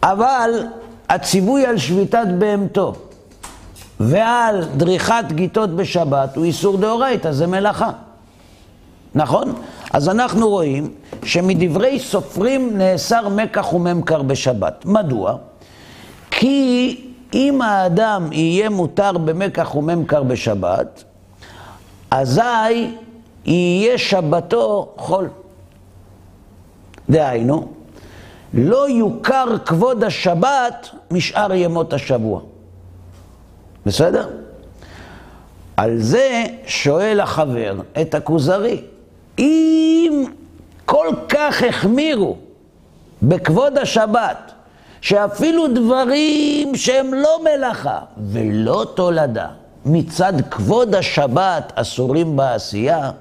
[0.04, 0.68] אבל
[1.10, 2.94] הציווי על שביתת בהמתו
[4.00, 7.92] ועל דריכת גיטות בשבת הוא איסור דאורייתא, זה מלאכה.
[9.16, 9.54] נכון?
[9.94, 10.92] אז אנחנו רואים
[11.24, 14.86] שמדברי סופרים נאסר מקח וממכר בשבת.
[14.86, 15.36] מדוע?
[16.32, 17.02] כי
[17.34, 21.04] אם האדם יהיה מותר במקח וממכר בשבת,
[22.12, 22.92] אזי
[23.46, 25.30] יהיה שבתו חול.
[27.10, 27.68] דהיינו,
[28.54, 32.42] לא יוכר כבוד השבת משאר ימות השבוע.
[33.86, 34.30] בסדר?
[35.78, 38.82] על זה שואל החבר את הכוזרי,
[39.40, 40.26] אם
[40.86, 42.38] כל כך החמירו
[43.22, 44.52] בכבוד השבת,
[45.02, 48.00] שאפילו דברים שהם לא מלאכה
[48.32, 49.48] ולא תולדה,
[49.86, 53.12] מצד כבוד השבת אסורים בעשייה,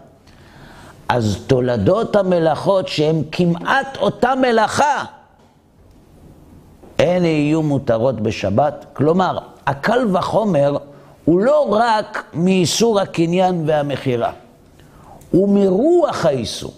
[1.14, 5.05] אז תולדות המלאכות שהן כמעט אותה מלאכה,
[6.98, 8.85] הן יהיו מותרות בשבת.
[8.92, 10.77] כלומר, הקל וחומר
[11.25, 14.33] הוא לא רק מאיסור הקניין והמכירה,
[15.31, 16.72] הוא מרוח האיסור.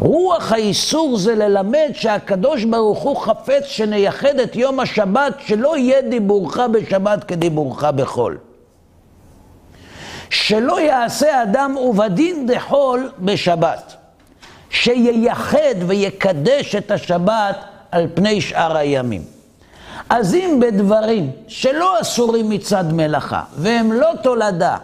[0.00, 6.58] רוח האיסור זה ללמד שהקדוש ברוך הוא חפץ שנייחד את יום השבת, שלא יהיה דיבורך
[6.72, 8.38] בשבת כדיבורך בחול.
[10.30, 13.94] שלא יעשה אדם ובדין דחול בשבת.
[14.70, 17.56] שייחד ויקדש את השבת
[17.90, 19.22] על פני שאר הימים.
[20.10, 24.76] אז אם בדברים שלא אסורים מצד מלאכה, והם לא תולדה,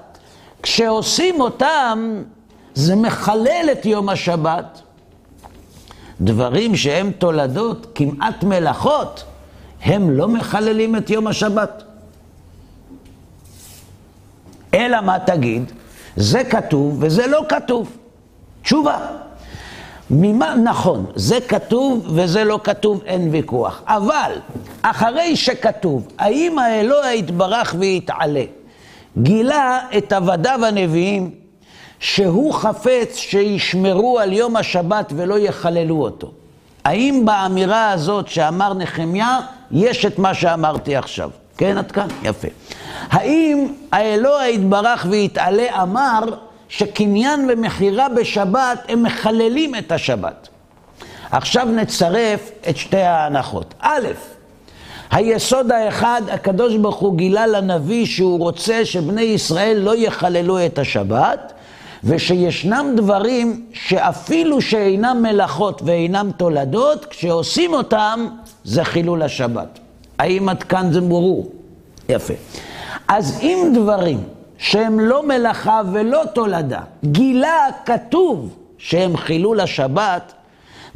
[0.63, 2.23] כשעושים אותם,
[2.75, 4.81] זה מחלל את יום השבת.
[6.21, 9.25] דברים שהם תולדות, כמעט מלאכות,
[9.83, 11.83] הם לא מחללים את יום השבת.
[14.75, 15.73] אלא מה תגיד?
[16.17, 17.97] זה כתוב וזה לא כתוב.
[18.63, 18.99] תשובה.
[20.11, 23.83] ממה, נכון, זה כתוב וזה לא כתוב, אין ויכוח.
[23.87, 24.33] אבל,
[24.83, 28.45] אחרי שכתוב, האם האלוה יתברך ויתעלה,
[29.19, 31.31] גילה את עבדיו הנביאים,
[31.99, 36.31] שהוא חפץ שישמרו על יום השבת ולא יחללו אותו.
[36.85, 41.31] האם באמירה הזאת שאמר נחמיה, יש את מה שאמרתי עכשיו?
[41.59, 42.09] כן, עד כאן?
[42.23, 42.49] יפה.
[43.11, 46.21] האם האלוה יתברך ויתעלה אמר
[46.69, 50.49] שקניין ומכירה בשבת הם מחללים את השבת?
[51.31, 53.75] עכשיו נצרף את שתי ההנחות.
[53.81, 54.07] א',
[55.11, 61.53] היסוד האחד, הקדוש ברוך הוא גילה לנביא שהוא רוצה שבני ישראל לא יחללו את השבת,
[62.05, 68.27] ושישנם דברים שאפילו שאינם מלאכות ואינם תולדות, כשעושים אותם
[68.65, 69.79] זה חילול השבת.
[70.19, 71.53] האם עד כאן זה ברור?
[72.09, 72.35] יפה.
[73.09, 74.25] אז אם דברים
[74.59, 80.33] שהם לא מלאכה ולא תולדה, גילה כתוב שהם חילול השבת,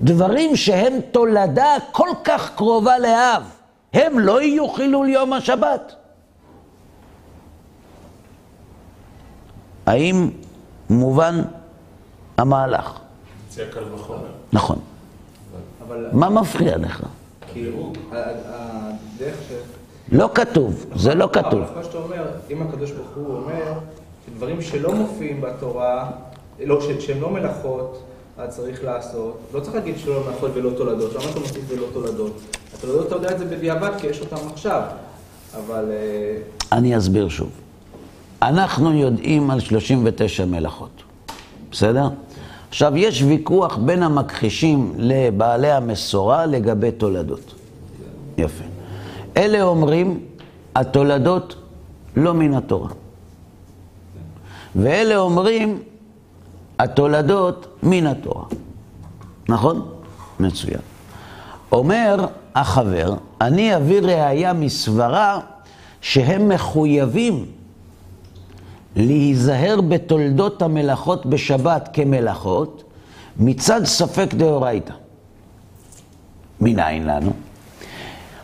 [0.01, 3.43] דברים שהם תולדה כל כך קרובה לאב,
[3.93, 5.95] הם לא יהיו חילול יום השבת.
[9.87, 10.31] האם
[10.91, 11.43] מובן
[12.39, 12.99] המהלך?
[14.53, 14.79] נכון.
[15.89, 17.03] אבל מה מפריע לך?
[20.13, 21.61] לא כתוב, זה לא כתוב.
[21.61, 23.73] אבל שאתה אומר, אם הקדוש ברוך הוא אומר
[24.27, 26.11] שדברים שלא מופיעים בתורה,
[26.65, 28.03] לא, שהם לא מלאכות,
[28.39, 32.33] אז צריך לעשות, לא צריך להגיד שלא מלאכות ולא תולדות, למה אתה מוסיף ולא תולדות?
[32.75, 34.83] התולדות אתה יודע את זה בדיעבד כי יש אותם עכשיו,
[35.57, 36.37] אבל אה,
[36.73, 37.51] אני אסביר שוב.
[38.43, 41.03] אנחנו יודעים על 39 מלאכות,
[41.71, 42.09] בסדר?
[42.69, 47.55] עכשיו, יש ויכוח בין המכחישים לבעלי המסורה לגבי תולדות.
[48.39, 48.65] יפה.
[49.37, 50.21] אלה אומרים,
[50.77, 51.55] התולדות
[52.17, 52.89] לא מן התורה.
[54.77, 55.83] ואלה אומרים,
[56.79, 58.45] התולדות מן התורה.
[59.49, 59.89] נכון?
[60.41, 60.81] מצוין.
[61.73, 65.41] אומר החבר, אני אביא ראייה מסברה
[66.01, 67.47] שהם מחויבים
[68.97, 72.85] להיזהר בתולדות המלאכות בשבת כמלאכות
[73.39, 74.93] מצד ספק דאורייתא.
[76.61, 77.33] מנין לנו?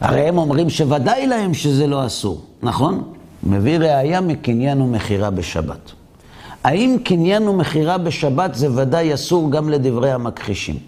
[0.00, 3.02] הרי הם אומרים שוודאי להם שזה לא אסור, נכון?
[3.42, 5.92] מביא ראייה מקניין ומכירה בשבת.
[6.64, 10.78] האם קניין ומכירה בשבת זה ודאי אסור גם לדברי המכחישים?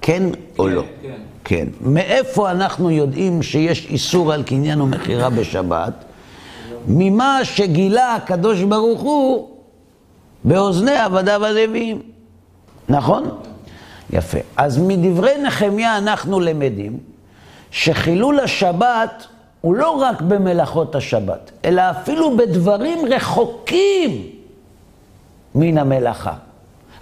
[0.00, 0.22] כן
[0.58, 0.82] או לא?
[1.02, 1.14] כן.
[1.44, 1.66] כן.
[1.80, 6.04] מאיפה אנחנו יודעים שיש איסור על קניין ומכירה בשבת?
[6.88, 9.48] ממה שגילה הקדוש ברוך הוא
[10.44, 12.02] באוזני עבדיו הנביאים.
[12.88, 13.28] נכון?
[14.10, 14.38] יפה.
[14.56, 16.98] אז מדברי נחמיה אנחנו למדים
[17.70, 19.26] שחילול השבת
[19.60, 24.26] הוא לא רק במלאכות השבת, אלא אפילו בדברים רחוקים
[25.54, 26.32] מן המלאכה.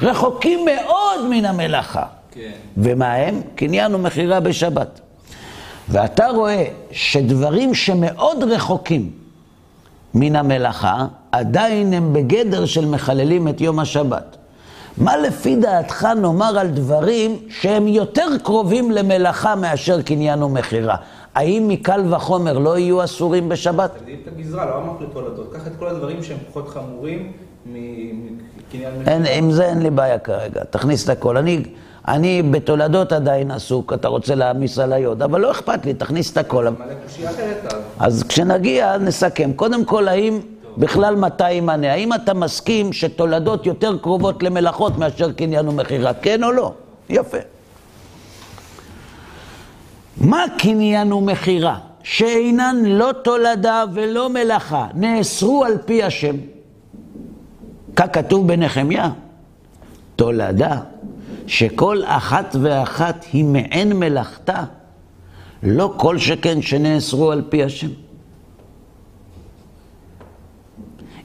[0.02, 2.04] רחוקים מאוד מן המלאכה.
[2.30, 2.50] כן.
[2.76, 3.40] ומה הם?
[3.54, 5.00] קניין ומכירה בשבת.
[5.88, 9.10] ואתה רואה שדברים שמאוד רחוקים
[10.14, 14.36] מן המלאכה, עדיין הם בגדר של מחללים את יום השבת.
[14.98, 20.96] מה לפי דעתך נאמר על דברים שהם יותר קרובים למלאכה מאשר קניין ומכירה?
[21.34, 23.90] האם מקל וחומר לא יהיו אסורים בשבת?
[23.98, 25.52] תגדיל את הגזרה, לא אמרת לתולדות.
[25.52, 27.32] קח את כל הדברים שהם פחות חמורים
[27.66, 31.36] מקניין אין, עם זה אין לי בעיה כרגע, תכניס את הכל.
[31.36, 31.62] אני,
[32.08, 36.36] אני בתולדות עדיין עסוק, אתה רוצה להעמיס עליי עוד, אבל לא אכפת לי, תכניס את
[36.36, 36.66] הכל.
[37.98, 38.22] אז.
[38.22, 39.52] כשנגיע נסכם.
[39.56, 40.40] קודם כל, האם
[40.76, 41.92] בכלל מתי ימנה?
[41.92, 46.14] האם אתה מסכים שתולדות יותר קרובות למלאכות מאשר קניין ומכירה?
[46.14, 46.72] כן או לא?
[47.08, 47.38] יפה.
[50.16, 51.78] מה קניין ומכירה?
[52.02, 56.36] שאינן לא תולדה ולא מלאכה, נאסרו על פי השם.
[57.96, 59.10] ככתוב בנחמיה,
[60.16, 60.78] תולדה,
[61.46, 64.64] שכל אחת ואחת היא מעין מלאכתה,
[65.62, 67.90] לא כל שכן שנאסרו על פי השם.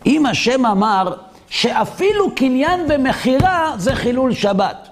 [0.05, 1.15] אם השם אמר
[1.49, 4.87] שאפילו קניין ומכירה זה חילול שבת,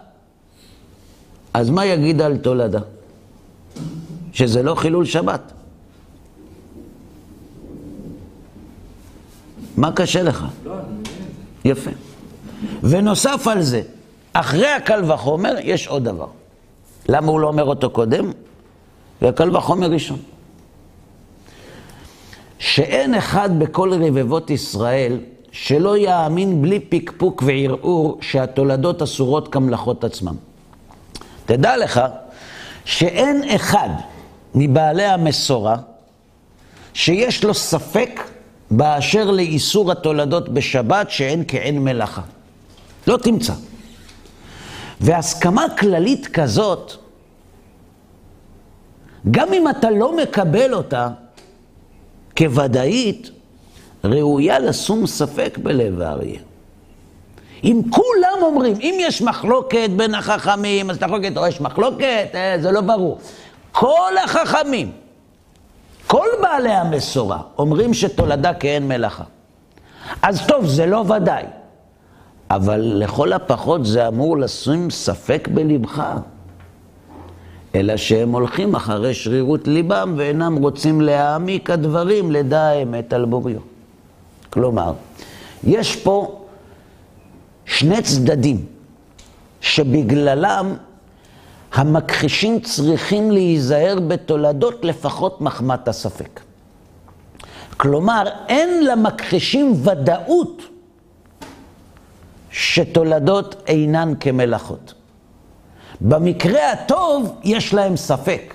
[1.53, 2.79] אז מה יגיד על תולדה?
[4.33, 5.51] שזה לא חילול שבת.
[9.77, 10.45] מה קשה לך?
[10.65, 10.73] לא.
[11.65, 11.91] יפה.
[12.83, 13.81] ונוסף על זה,
[14.37, 16.27] אחרי הקל וחומר יש עוד דבר.
[17.09, 18.31] למה הוא לא אומר אותו קודם?
[19.21, 20.19] והקל וחומר ראשון.
[22.59, 25.19] שאין אחד בכל רבבות ישראל
[25.51, 30.35] שלא יאמין בלי פקפוק וערעור שהתולדות אסורות כמלאכות עצמם.
[31.45, 32.01] תדע לך
[32.85, 33.89] שאין אחד
[34.55, 35.75] מבעלי המסורה
[36.93, 38.21] שיש לו ספק
[38.71, 42.21] באשר לאיסור התולדות בשבת שאין כאין מלאכה.
[43.07, 43.53] לא תמצא.
[45.01, 46.91] והסכמה כללית כזאת,
[49.31, 51.09] גם אם אתה לא מקבל אותה
[52.37, 53.29] כוודאית,
[54.03, 56.39] ראויה לשום ספק בלב האריה.
[57.63, 62.71] אם כולם אומרים, אם יש מחלוקת בין החכמים, אז להגיד, או יש מחלוקת, אה, זה
[62.71, 63.17] לא ברור.
[63.71, 64.91] כל החכמים,
[66.07, 69.23] כל בעלי המסורה, אומרים שתולדה כאין מלאכה.
[70.21, 71.43] אז טוב, זה לא ודאי.
[72.55, 76.03] אבל לכל הפחות זה אמור לשים ספק בלבך.
[77.75, 83.59] אלא שהם הולכים אחרי שרירות ליבם ואינם רוצים להעמיק הדברים לדע האמת על בוריו.
[84.49, 84.93] כלומר,
[85.63, 86.41] יש פה
[87.65, 88.65] שני צדדים
[89.61, 90.73] שבגללם
[91.73, 96.39] המכחישים צריכים להיזהר בתולדות לפחות מחמת הספק.
[97.77, 100.61] כלומר, אין למכחישים ודאות
[102.75, 104.93] שתולדות אינן כמלאכות.
[106.01, 108.53] במקרה הטוב יש להם ספק,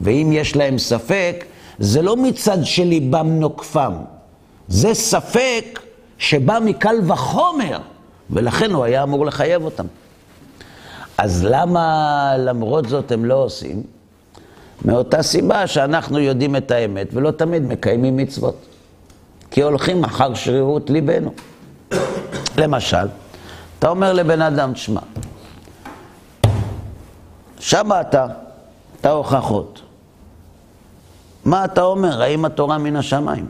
[0.00, 1.44] ואם יש להם ספק,
[1.78, 3.92] זה לא מצד שליבם נוקפם,
[4.68, 5.80] זה ספק
[6.18, 7.78] שבא מקל וחומר,
[8.30, 9.86] ולכן הוא היה אמור לחייב אותם.
[11.18, 13.82] אז למה למרות זאת הם לא עושים?
[14.84, 18.66] מאותה סיבה שאנחנו יודעים את האמת ולא תמיד מקיימים מצוות.
[19.50, 21.32] כי הולכים אחר שרירות ליבנו.
[22.58, 23.06] למשל,
[23.78, 25.00] אתה אומר לבן אדם, תשמע,
[27.58, 28.14] שמעת
[29.00, 29.80] את ההוכחות.
[31.44, 32.22] מה אתה אומר?
[32.22, 33.46] האם התורה מן השמיים?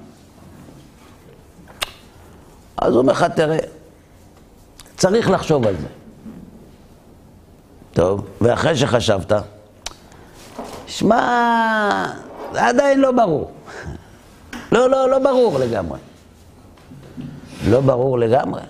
[2.78, 3.58] אז הוא אומר לך, תראה,
[4.96, 5.86] צריך לחשוב על זה.
[7.92, 9.32] טוב, ואחרי שחשבת,
[10.86, 12.06] שמע,
[12.52, 13.50] זה עדיין לא ברור.
[14.72, 15.98] לא, לא, לא ברור לגמרי.
[17.68, 18.60] לא ברור לגמרי.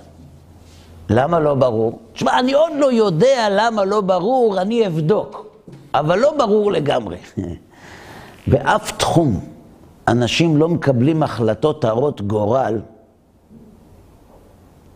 [1.10, 1.98] למה לא ברור?
[2.12, 5.46] תשמע, אני עוד לא יודע למה לא ברור, אני אבדוק.
[5.94, 7.16] אבל לא ברור לגמרי.
[8.50, 9.40] באף תחום
[10.08, 12.80] אנשים לא מקבלים החלטות הרות גורל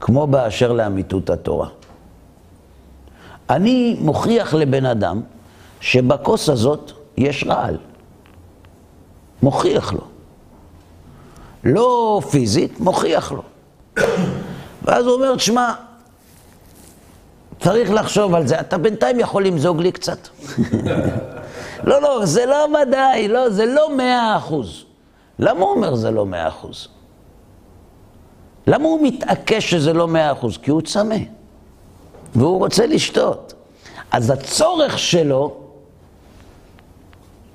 [0.01, 1.69] כמו באשר לאמיתות התורה.
[3.51, 5.21] אני מוכיח לבן אדם
[5.81, 7.77] שבכוס הזאת יש רעל.
[9.43, 10.01] מוכיח לו.
[11.65, 13.43] לא פיזית, מוכיח לו.
[14.85, 15.73] ואז הוא אומר, תשמע,
[17.61, 18.61] צריך לחשוב על זה.
[18.61, 20.29] אתה בינתיים יכול למזוג לי קצת.
[21.89, 24.85] לא, לא, זה לא ודאי, לא, זה לא מאה אחוז.
[25.39, 26.89] למה הוא אומר זה לא מאה אחוז?
[28.67, 30.57] למה הוא מתעקש שזה לא מאה אחוז?
[30.57, 31.17] כי הוא צמא,
[32.35, 33.55] והוא רוצה לשתות.
[34.11, 35.57] אז הצורך שלו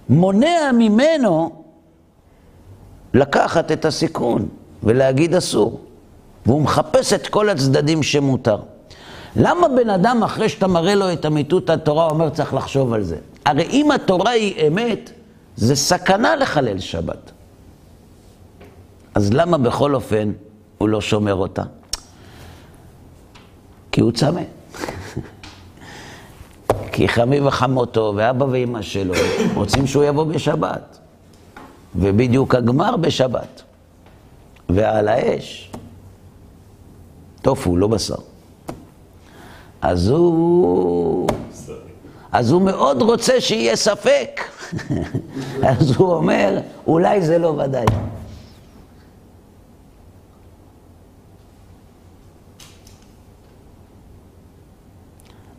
[0.10, 1.64] מונע ממנו
[3.14, 4.47] לקחת את הסיכון
[4.84, 5.80] ולהגיד אסור.
[6.45, 8.58] והוא מחפש את כל הצדדים שמותר.
[9.36, 13.18] למה בן אדם, אחרי שאתה מראה לו את אמיתות התורה, אומר צריך לחשוב על זה?
[13.46, 15.12] הרי אם התורה היא אמת,
[15.56, 17.32] זה סכנה לחלל שבת.
[19.16, 20.32] אז למה בכל אופן
[20.78, 21.64] הוא לא שומר אותה?
[23.92, 24.42] כי הוא צמא.
[26.92, 29.14] כי חמי וחמותו ואבא ואמא שלו
[29.54, 30.98] רוצים שהוא יבוא בשבת.
[31.96, 33.62] ובדיוק הגמר בשבת.
[34.70, 35.72] ועל האש.
[37.42, 38.35] טוב, הוא לא בשר.
[39.86, 41.28] אז הוא...
[42.32, 44.42] אז הוא מאוד רוצה שיהיה ספק.
[45.70, 47.86] אז הוא אומר, אולי זה לא ודאי.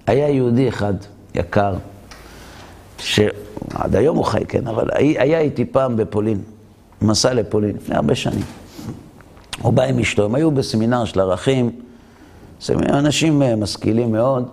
[0.07, 0.95] היה יהודי אחד
[1.35, 1.75] יקר,
[2.99, 6.43] שעד היום הוא חי, כן, אבל היה איתי פעם בפולין,
[7.03, 8.45] מסע לפולין, לפני הרבה שנים.
[9.63, 11.86] הוא בא עם אשתו, הם היו בסמינר של ערכים,
[12.71, 14.49] אנשים אה, משכילים מאוד,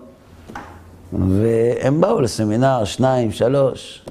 [1.13, 4.05] והם באו לסמינר, שניים, שלוש,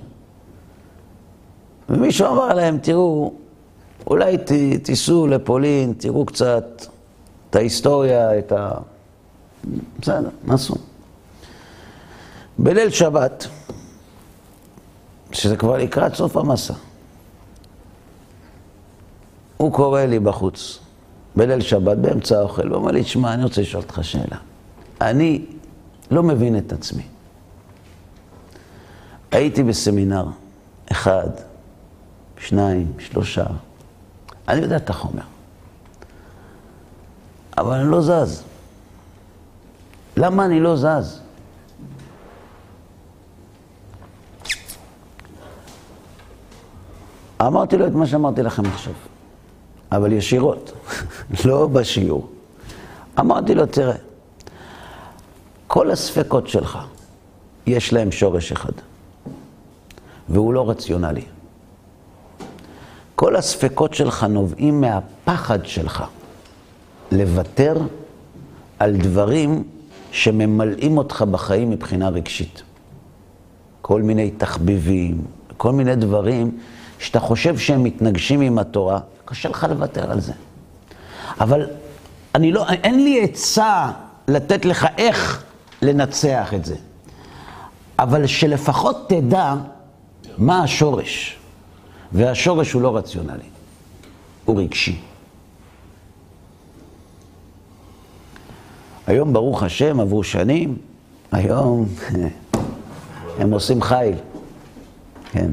[1.89, 3.33] ומישהו אמר להם, תראו,
[4.07, 6.87] אולי ת, תיסעו לפולין, תראו קצת
[7.51, 8.71] את ההיסטוריה, את ה...
[10.01, 10.77] בסדר, נסעו.
[12.59, 13.47] בליל שבת,
[15.33, 16.75] שזה כבר לקראת סוף המסע,
[19.57, 20.79] הוא קורא לי בחוץ,
[21.37, 24.37] בליל שבת, באמצע האוכל, הוא אומר לי, תשמע, אני רוצה לשאול אותך שאלה.
[25.01, 25.45] אני
[26.11, 27.03] לא מבין את עצמי.
[29.31, 30.27] הייתי בסמינר,
[30.93, 31.29] אחד,
[32.39, 33.45] שניים, שלושה,
[34.49, 35.23] אני יודע את החומר.
[37.59, 38.43] אבל אני לא זז.
[40.17, 41.21] למה אני לא זז?
[47.47, 48.93] אמרתי לו את מה שאמרתי לכם עכשיו,
[49.93, 50.73] אבל ישירות,
[51.45, 52.29] לא בשיעור.
[53.21, 53.95] אמרתי לו, תראה,
[55.67, 56.79] כל הספקות שלך,
[57.67, 58.73] יש להם שורש אחד,
[60.29, 61.25] והוא לא רציונלי.
[63.15, 66.05] כל הספקות שלך נובעים מהפחד שלך
[67.13, 67.77] לוותר
[68.79, 69.63] על דברים
[70.11, 72.63] שממלאים אותך בחיים מבחינה רגשית.
[73.83, 75.25] כל מיני תחביבים,
[75.57, 76.59] כל מיני דברים
[76.99, 79.01] שאתה חושב שהם מתנגשים עם התורה,
[79.33, 80.33] קשה לך לוותר על זה.
[81.41, 81.67] אבל
[82.35, 83.91] אני לא, אין לי עצה
[84.29, 85.45] לתת לך איך
[85.83, 86.77] לנצח את זה.
[87.99, 89.55] אבל שלפחות תדע
[90.39, 91.39] מה השורש.
[92.13, 93.49] והשורש הוא לא רציונלי,
[94.45, 95.01] הוא רגשי.
[99.07, 100.79] היום, ברוך השם, עברו שנים,
[101.33, 101.87] היום
[103.39, 104.15] הם עושים חיל,
[105.31, 105.51] כן.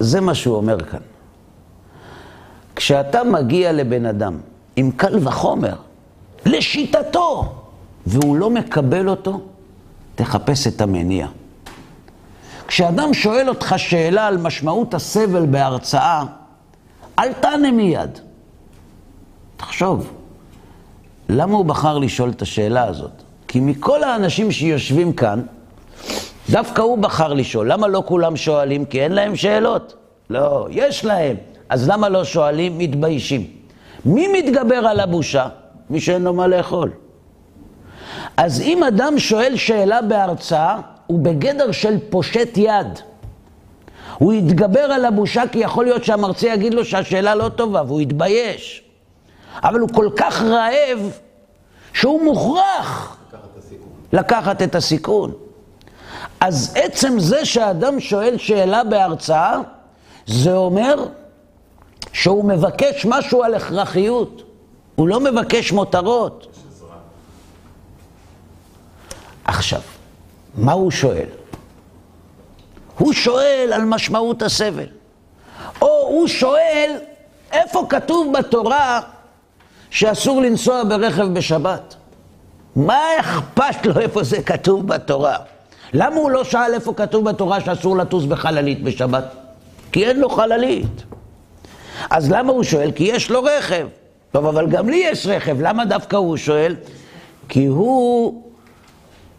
[0.00, 1.15] זה מה שהוא אומר כאן.
[2.76, 4.38] כשאתה מגיע לבן אדם
[4.76, 5.74] עם קל וחומר,
[6.46, 7.54] לשיטתו,
[8.06, 9.40] והוא לא מקבל אותו,
[10.14, 11.26] תחפש את המניע.
[12.66, 16.24] כשאדם שואל אותך שאלה על משמעות הסבל בהרצאה,
[17.18, 18.18] אל תענה מיד.
[19.56, 20.12] תחשוב,
[21.28, 23.22] למה הוא בחר לשאול את השאלה הזאת?
[23.48, 25.42] כי מכל האנשים שיושבים כאן,
[26.50, 27.72] דווקא הוא בחר לשאול.
[27.72, 28.84] למה לא כולם שואלים?
[28.84, 29.94] כי אין להם שאלות.
[30.30, 31.36] לא, יש להם.
[31.68, 32.78] אז למה לא שואלים?
[32.78, 33.46] מתביישים.
[34.04, 35.48] מי מתגבר על הבושה?
[35.90, 36.90] מי שאין לו מה לאכול.
[38.36, 42.98] אז אם אדם שואל שאלה בהרצאה, הוא בגדר של פושט יד.
[44.18, 48.82] הוא יתגבר על הבושה כי יכול להיות שהמרצה יגיד לו שהשאלה לא טובה והוא יתבייש.
[49.62, 51.10] אבל הוא כל כך רעב
[51.92, 53.16] שהוא מוכרח
[54.12, 55.32] לקחת את הסיכון.
[56.40, 59.58] אז עצם זה שאדם שואל שאלה בהרצאה,
[60.26, 61.06] זה אומר
[62.16, 64.42] שהוא מבקש משהו על הכרחיות.
[64.94, 66.46] הוא לא מבקש מותרות.
[69.44, 69.80] עכשיו,
[70.54, 71.28] מה הוא שואל?
[72.98, 74.86] הוא שואל על משמעות הסבל.
[75.82, 76.96] או הוא שואל,
[77.52, 79.00] איפה כתוב בתורה
[79.90, 81.94] שאסור לנסוע ברכב בשבת?
[82.76, 85.36] מה אכפת לו איפה זה כתוב בתורה?
[85.92, 89.24] למה הוא לא שאל איפה כתוב בתורה שאסור לטוס בחללית בשבת?
[89.92, 91.15] כי אין לו חללית.
[92.10, 92.90] אז למה הוא שואל?
[92.92, 93.88] כי יש לו רכב.
[94.32, 96.76] טוב, אבל גם לי יש רכב, למה דווקא הוא שואל?
[97.48, 98.42] כי הוא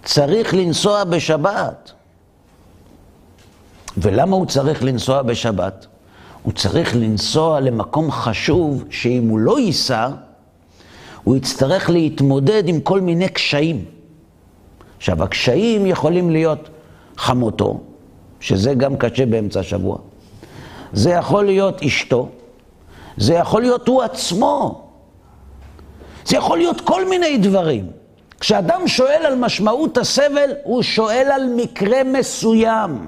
[0.03, 1.91] צריך לנסוע בשבת.
[3.97, 5.85] ולמה הוא צריך לנסוע בשבת?
[6.43, 10.09] הוא צריך לנסוע למקום חשוב שאם הוא לא ייסע,
[11.23, 13.85] הוא יצטרך להתמודד עם כל מיני קשיים.
[14.97, 16.69] עכשיו, הקשיים יכולים להיות
[17.17, 17.79] חמותו,
[18.39, 19.97] שזה גם קשה באמצע השבוע.
[20.93, 22.29] זה יכול להיות אשתו,
[23.17, 24.83] זה יכול להיות הוא עצמו.
[26.25, 27.91] זה יכול להיות כל מיני דברים.
[28.39, 33.07] כשאדם שואל על משמעות הסבל, הוא שואל על מקרה מסוים.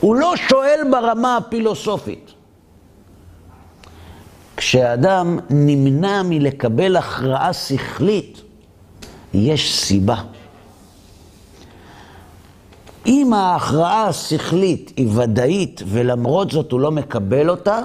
[0.00, 2.30] הוא לא שואל ברמה הפילוסופית.
[4.56, 8.40] כשאדם נמנע מלקבל הכרעה שכלית,
[9.34, 10.22] יש סיבה.
[13.06, 17.80] אם ההכרעה השכלית היא ודאית ולמרות זאת הוא לא מקבל אותה,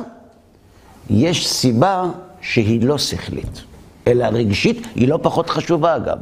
[1.10, 2.04] יש סיבה
[2.42, 3.64] שהיא לא שכלית,
[4.08, 6.18] אלא רגשית, היא לא פחות חשובה אגב.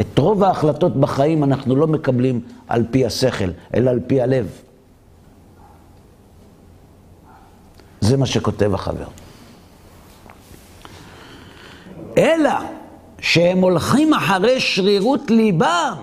[0.00, 4.46] את רוב ההחלטות בחיים אנחנו לא מקבלים על פי השכל, אלא על פי הלב.
[8.00, 9.06] זה מה שכותב החבר.
[12.18, 12.50] אלא
[13.18, 15.94] שהם הולכים אחרי שרירות ליבם,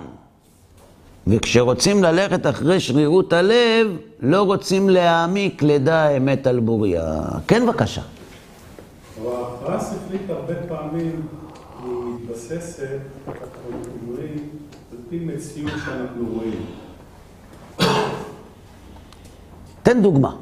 [1.27, 3.87] וכשרוצים ללכת אחרי שרירות הלב,
[4.19, 7.21] לא רוצים להעמיק לדע האמת על בוריה.
[7.47, 8.01] כן, בבקשה.
[9.35, 11.21] ההכרעה השכלית הרבה פעמים
[11.83, 13.71] היא מתבססת, אנחנו
[14.01, 14.49] אומרים,
[14.91, 16.65] על פי מציאות שאנחנו רואים.
[19.83, 20.35] תן דוגמה.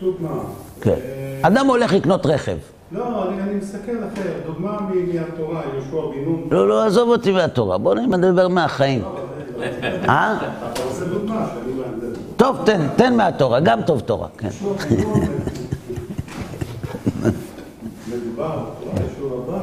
[0.00, 0.40] דוגמה.
[0.80, 0.90] כן.
[0.90, 2.56] אה, אדם הולך לקנות רכב.
[2.92, 4.78] לא, אני, אני מסתכל אחר, דוגמה
[5.14, 6.48] מהתורה, יהושע בן נון.
[6.50, 9.02] לא, לא, עזוב אותי מהתורה, בוא נדבר מהחיים.
[10.08, 10.38] אה?
[10.72, 12.18] אתה רוצה דוגמה שאני מהנדס.
[12.36, 14.48] טוב, תן, תן מהתורה, גם טוב תורה, כן.
[18.38, 19.62] מדובר,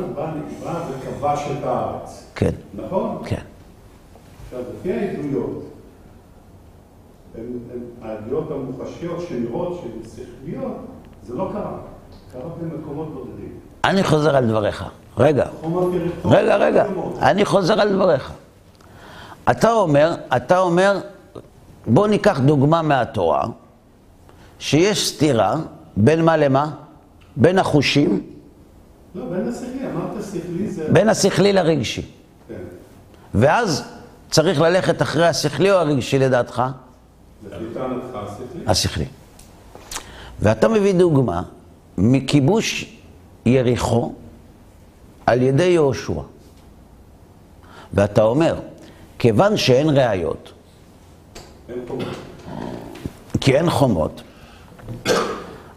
[0.64, 3.22] בא וכבש את הארץ, כן, נכון?
[3.26, 3.42] כן.
[4.46, 5.64] עכשיו, לפי העדויות,
[8.02, 10.78] העדויות המוחשיות שנראות שהן שכליות,
[11.28, 11.78] זה לא קרה.
[12.32, 13.60] קרה במקומות בודדים.
[13.84, 14.86] אני חוזר על דבריך.
[15.18, 15.46] רגע.
[16.26, 16.86] רגע, רגע.
[17.22, 18.34] אני חוזר על דבריך.
[19.52, 21.00] אתה אומר, אתה אומר,
[21.88, 23.44] בוא ניקח דוגמה מהתורה,
[24.60, 25.56] שיש סתירה
[25.98, 26.72] בין מה למה?
[27.36, 28.35] בין החושים,
[29.16, 30.88] לא, בין השכלי, אמרת שכלי זה...
[30.92, 32.02] בין השכלי לרגשי.
[32.48, 32.54] כן.
[33.34, 33.84] ואז
[34.32, 36.64] צריך ללכת אחרי השכלי או הרגשי לדעתך?
[38.68, 39.06] השכלי.
[40.40, 41.44] ואתה מביא דוגמה
[41.98, 42.96] מכיבוש
[43.46, 44.14] יריחו
[45.26, 46.22] על ידי יהושע.
[47.94, 48.60] ואתה אומר,
[49.20, 50.52] כיוון שאין ראיות.
[53.42, 54.22] כי אין חומות,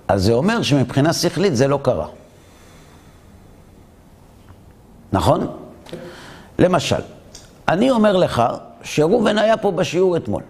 [0.09, 2.07] אז זה אומר שמבחינה שכלית זה לא קרה.
[5.13, 5.47] נכון?
[6.59, 7.01] למשל,
[7.69, 8.43] אני אומר לך
[8.83, 10.43] שראובן היה פה בשיעור אתמול.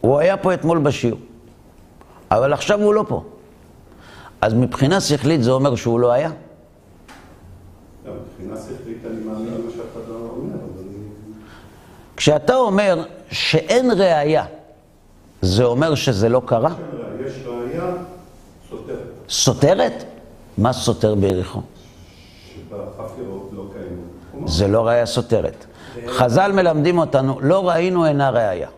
[0.00, 1.20] הוא היה פה אתמול בשיעור,
[2.30, 3.24] אבל עכשיו הוא לא פה.
[4.40, 6.30] אז מבחינה שכלית זה אומר שהוא לא היה?
[8.06, 8.12] לא.
[12.16, 14.44] כשאתה אומר שאין ראייה,
[15.42, 16.74] זה אומר שזה לא קרה?
[17.26, 17.92] יש ראייה
[18.70, 18.98] סותרת,
[19.28, 20.04] סותרת?
[20.58, 21.60] מה סותר ביריחו?
[22.70, 23.64] שבחפירות לא.
[24.32, 24.48] חומות.
[24.48, 25.66] זה לא ראייה סותרת.
[26.08, 28.68] חז"ל מלמדים אותנו, לא ראינו אינה ראייה.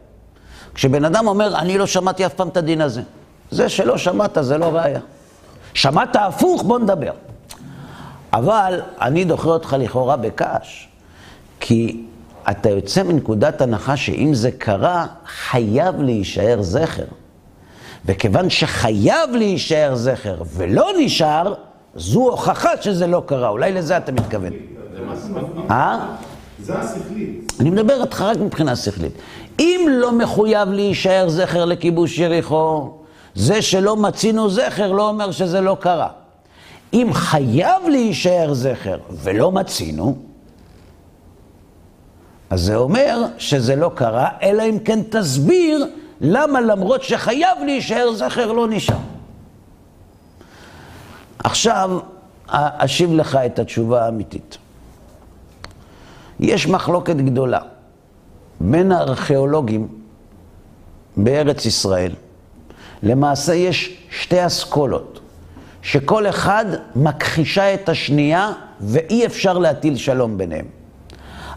[0.74, 3.02] כשבן אדם אומר, אני לא שמעתי אף פעם את הדין הזה,
[3.50, 5.00] זה שלא שמעת זה לא ראייה.
[5.74, 7.12] שמעת הפוך, בוא נדבר.
[8.32, 10.88] אבל אני דוחה אותך לכאורה בקש,
[11.60, 12.04] כי
[12.50, 17.04] אתה יוצא מנקודת הנחה שאם זה קרה, חייב להישאר זכר.
[18.04, 21.54] וכיוון שחייב להישאר זכר ולא נשאר,
[21.98, 23.48] זו הוכחה שזה לא קרה.
[23.48, 24.52] אולי לזה אתה מתכוון.
[25.70, 26.06] אה?
[26.62, 27.40] זה השכלי.
[27.60, 29.12] אני מדבר איתך רק מבחינה שכלית.
[29.58, 32.90] אם לא מחויב להישאר זכר לכיבוש יריחו,
[33.34, 36.08] זה שלא מצינו זכר לא אומר שזה לא קרה.
[36.92, 40.16] אם חייב להישאר זכר ולא מצינו,
[42.50, 45.86] אז זה אומר שזה לא קרה, אלא אם כן תסביר
[46.20, 48.96] למה למרות שחייב להישאר זכר לא נשאר.
[51.44, 51.98] עכשיו,
[52.48, 54.58] אשיב לך את התשובה האמיתית.
[56.40, 57.60] יש מחלוקת גדולה
[58.60, 59.88] בין הארכיאולוגים
[61.16, 62.12] בארץ ישראל.
[63.02, 65.20] למעשה יש שתי אסכולות,
[65.82, 66.64] שכל אחד
[66.96, 70.66] מכחישה את השנייה ואי אפשר להטיל שלום ביניהם.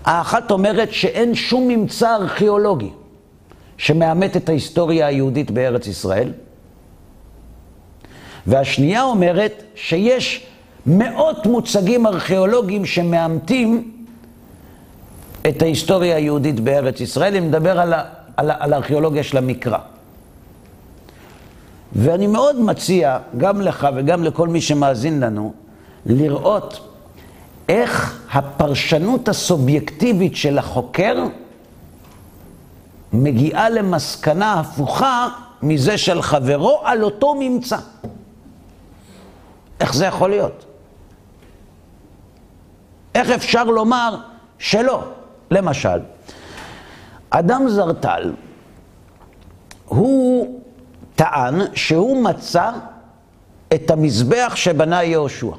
[0.06, 2.92] האחת אומרת שאין שום ממצא ארכיאולוגי
[3.78, 6.32] שמאמת את ההיסטוריה היהודית בארץ ישראל,
[8.48, 10.46] והשנייה אומרת שיש
[10.86, 13.92] מאות מוצגים ארכיאולוגיים שמאמתים
[15.50, 18.04] את ההיסטוריה היהודית בארץ ישראל, אני מדבר על, ה,
[18.38, 19.78] על, על הארכיאולוגיה של המקרא.
[21.96, 25.54] ואני מאוד מציע, גם לך וגם לכל מי שמאזין לנו,
[26.06, 26.88] לראות
[27.70, 31.24] איך הפרשנות הסובייקטיבית של החוקר
[33.14, 35.28] מגיעה למסקנה הפוכה
[35.62, 37.78] מזה של חברו על אותו ממצא.
[39.82, 40.66] איך זה יכול להיות?
[43.16, 44.16] איך אפשר לומר
[44.60, 45.04] שלא?
[45.52, 46.00] למשל,
[47.30, 48.34] אדם זרטל,
[49.86, 50.62] הוא
[51.16, 52.72] טען שהוא מצא
[53.74, 55.52] את המזבח שבנה יהושע.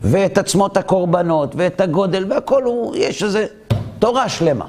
[0.00, 3.46] ואת עצמות הקורבנות, ואת הגודל, והכל הוא, יש איזה
[3.98, 4.66] תורה שלמה.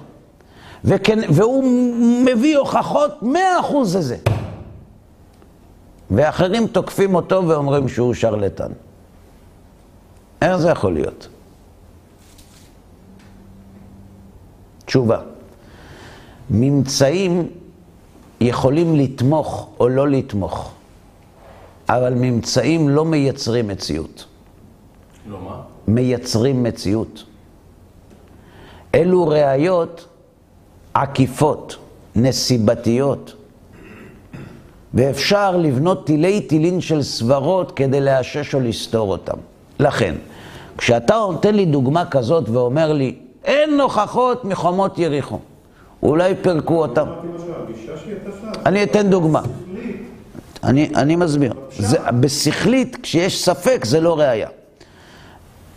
[0.83, 1.63] וכן, והוא
[2.25, 4.17] מביא הוכחות מאה אחוז לזה.
[6.11, 8.71] ואחרים תוקפים אותו ואומרים שהוא שרלטן.
[10.41, 11.27] איך זה יכול להיות?
[14.85, 15.21] תשובה.
[16.49, 17.47] ממצאים
[18.41, 20.73] יכולים לתמוך או לא לתמוך,
[21.89, 24.25] אבל ממצאים לא מייצרים מציאות.
[25.27, 25.61] לא מה?
[25.87, 27.23] מייצרים מציאות.
[28.95, 30.07] אלו ראיות
[30.93, 31.75] עקיפות,
[32.15, 33.33] נסיבתיות,
[34.95, 39.37] ואפשר לבנות תילי תילין של סברות כדי לאשש או לסתור אותם.
[39.79, 40.15] לכן,
[40.77, 45.39] כשאתה נותן לי דוגמה כזאת ואומר לי, אין הוכחות מחומות יריחו,
[46.03, 47.07] אולי פירקו אותם.
[48.65, 49.41] אני אתן דוגמה.
[50.63, 51.53] אני, אני מסביר.
[51.77, 54.49] זה, בשכלית, כשיש ספק, זה לא ראייה.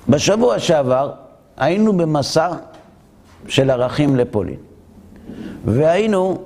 [0.09, 1.13] בשבוע שעבר
[1.57, 2.51] היינו במסע
[3.49, 4.57] של ערכים לפולין,
[5.65, 6.39] והיינו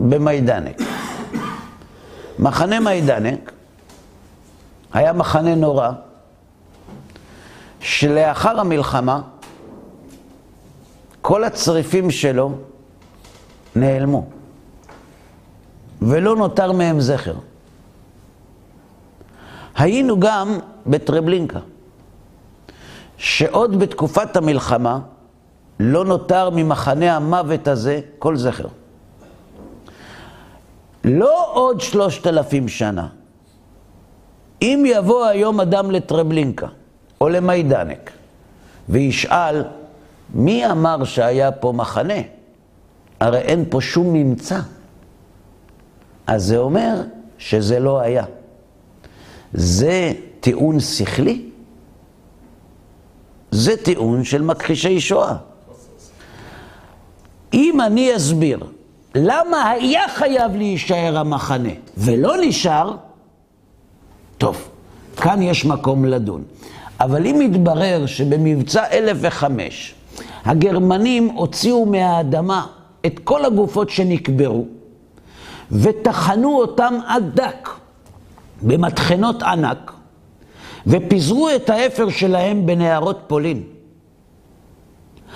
[0.00, 0.82] במיידנק.
[2.38, 3.52] מחנה מיידנק
[4.92, 5.90] היה מחנה נורא,
[7.80, 9.20] שלאחר המלחמה
[11.22, 12.52] כל הצריפים שלו
[13.76, 14.26] נעלמו,
[16.02, 17.34] ולא נותר מהם זכר.
[19.76, 21.58] היינו גם בטרבלינקה,
[23.16, 24.98] שעוד בתקופת המלחמה
[25.80, 28.68] לא נותר ממחנה המוות הזה כל זכר.
[31.06, 33.08] לא עוד שלושת אלפים שנה.
[34.62, 36.66] אם יבוא היום אדם לטרבלינקה
[37.20, 38.10] או למיידנק
[38.88, 39.64] וישאל,
[40.34, 42.14] מי אמר שהיה פה מחנה?
[43.20, 44.60] הרי אין פה שום ממצא.
[46.26, 47.02] אז זה אומר
[47.38, 48.24] שזה לא היה.
[49.52, 51.50] זה טיעון שכלי?
[53.50, 55.36] זה טיעון של מכחישי שואה.
[57.54, 58.58] אם אני אסביר
[59.16, 62.96] למה היה חייב להישאר המחנה ולא נשאר,
[64.38, 64.68] טוב,
[65.16, 66.42] כאן יש מקום לדון.
[67.00, 69.94] אבל אם יתברר שבמבצע 1005
[70.44, 72.66] הגרמנים הוציאו מהאדמה
[73.06, 74.66] את כל הגופות שנקברו
[75.72, 77.68] וטחנו אותם עד דק
[78.62, 79.92] במטחנות ענק
[80.86, 83.62] ופיזרו את האפר שלהם בנהרות פולין.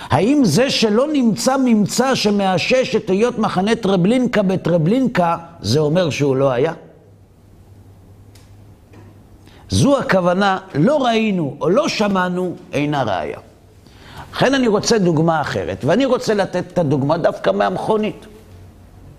[0.09, 6.51] האם זה שלא נמצא ממצא שמאשש את היות מחנה טרבלינקה בטרבלינקה, זה אומר שהוא לא
[6.51, 6.73] היה?
[9.69, 13.39] זו הכוונה, לא ראינו או לא שמענו, אינה ראיה.
[14.33, 18.27] לכן אני רוצה דוגמה אחרת, ואני רוצה לתת את הדוגמה דווקא מהמכונית.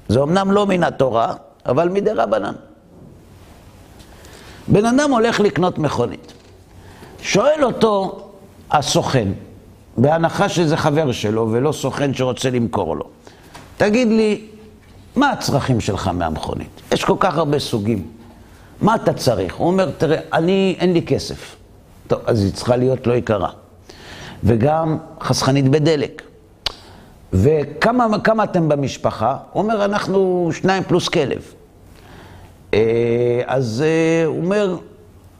[0.09, 1.33] זה אמנם לא מן התורה,
[1.65, 2.53] אבל מדי רבנן.
[4.67, 6.33] בן אדם הולך לקנות מכונית.
[7.21, 8.21] שואל אותו
[8.71, 9.27] הסוכן,
[10.01, 13.05] בהנחה שזה חבר שלו ולא סוכן שרוצה למכור לו,
[13.77, 14.41] תגיד לי,
[15.15, 16.81] מה הצרכים שלך מהמכונית?
[16.91, 18.07] יש כל כך הרבה סוגים.
[18.81, 19.55] מה אתה צריך?
[19.55, 21.55] הוא אומר, תראה, אני, אין לי כסף.
[22.07, 23.49] טוב, אז היא צריכה להיות לא יקרה.
[24.43, 26.21] וגם חסכנית בדלק.
[27.33, 29.37] וכמה כמה אתם במשפחה?
[29.51, 31.41] הוא אומר, אנחנו שניים פלוס כלב.
[32.73, 34.77] אה, אז אה, הוא אומר,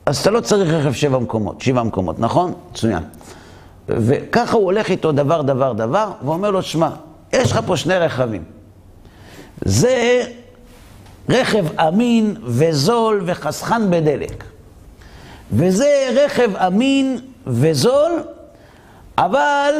[0.06, 2.54] אז אתה לא צריך רכב שבע מקומות, שבעה מקומות, נכון?
[2.72, 3.04] מצוין.
[3.88, 6.90] וככה הוא הולך איתו דבר, דבר, דבר, ואומר לו, שמע,
[7.34, 8.44] יש לך פה שני רכבים.
[9.66, 10.24] זה
[11.30, 14.44] רכב אמין וזול וחסכן בדלק.
[15.52, 18.12] וזה רכב אמין וזול,
[19.18, 19.74] אבל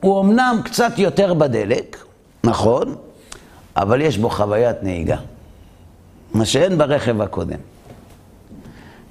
[0.00, 1.96] הוא אמנם קצת יותר בדלק,
[2.44, 2.94] נכון,
[3.76, 5.16] אבל יש בו חוויית נהיגה.
[6.34, 7.58] מה שאין ברכב הקודם.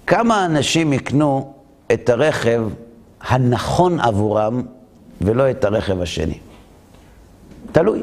[0.07, 1.53] כמה אנשים יקנו
[1.93, 2.61] את הרכב
[3.27, 4.61] הנכון עבורם
[5.21, 6.37] ולא את הרכב השני?
[7.71, 8.01] תלוי.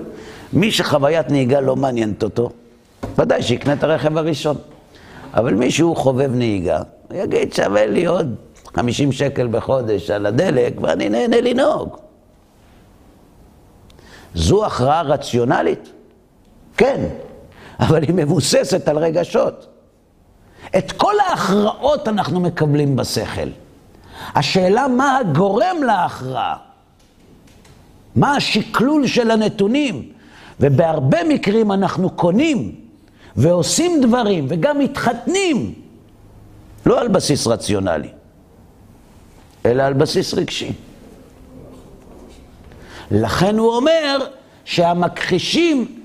[0.52, 2.50] מי שחוויית נהיגה לא מעניינת אותו,
[3.18, 4.56] ודאי שיקנה את הרכב הראשון.
[5.34, 8.34] אבל מי שהוא חובב נהיגה, הוא יגיד, שווה לי עוד
[8.74, 11.96] 50 שקל בחודש על הדלק, ואני נהנה לנהוג.
[14.34, 15.88] זו הכרעה רציונלית?
[16.76, 17.04] כן,
[17.80, 19.66] אבל היא מבוססת על רגשות.
[20.78, 23.48] את כל ההכרעות אנחנו מקבלים בשכל.
[24.34, 26.56] השאלה מה הגורם להכרעה,
[28.16, 30.08] מה השקלול של הנתונים,
[30.60, 32.74] ובהרבה מקרים אנחנו קונים
[33.36, 35.74] ועושים דברים וגם מתחתנים,
[36.86, 38.08] לא על בסיס רציונלי,
[39.66, 40.72] אלא על בסיס רגשי.
[43.10, 44.26] לכן הוא אומר
[44.64, 46.02] שהמכחישים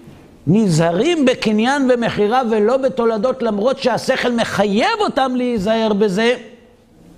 [0.48, 6.36] נזהרים בקניין ומכירה ולא בתולדות, למרות שהשכל מחייב אותם להיזהר בזה,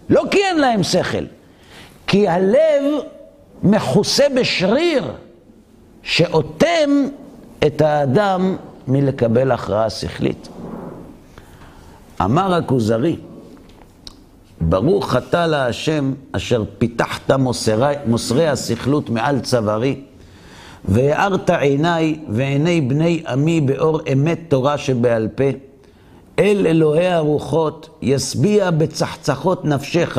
[0.09, 1.23] לא כי אין להם שכל,
[2.07, 2.83] כי הלב
[3.63, 5.11] מכוסה בשריר
[6.03, 6.89] שאוטם
[7.65, 8.55] את האדם
[8.87, 10.49] מלקבל הכרעה שכלית.
[12.21, 13.15] אמר הכוזרי,
[14.61, 20.01] ברוך אתה להשם אשר פיתחת מוסרי, מוסרי הסכלות מעל צווארי,
[20.85, 25.68] והארת עיניי ועיני בני עמי באור אמת תורה שבעל פה.
[26.39, 30.17] אל אלוהי הרוחות ישביע בצחצחות נפשך,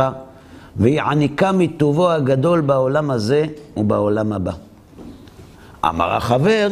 [0.77, 3.47] ויעניקה מטובו הגדול בעולם הזה
[3.77, 4.53] ובעולם הבא.
[5.85, 6.69] אמר החבר,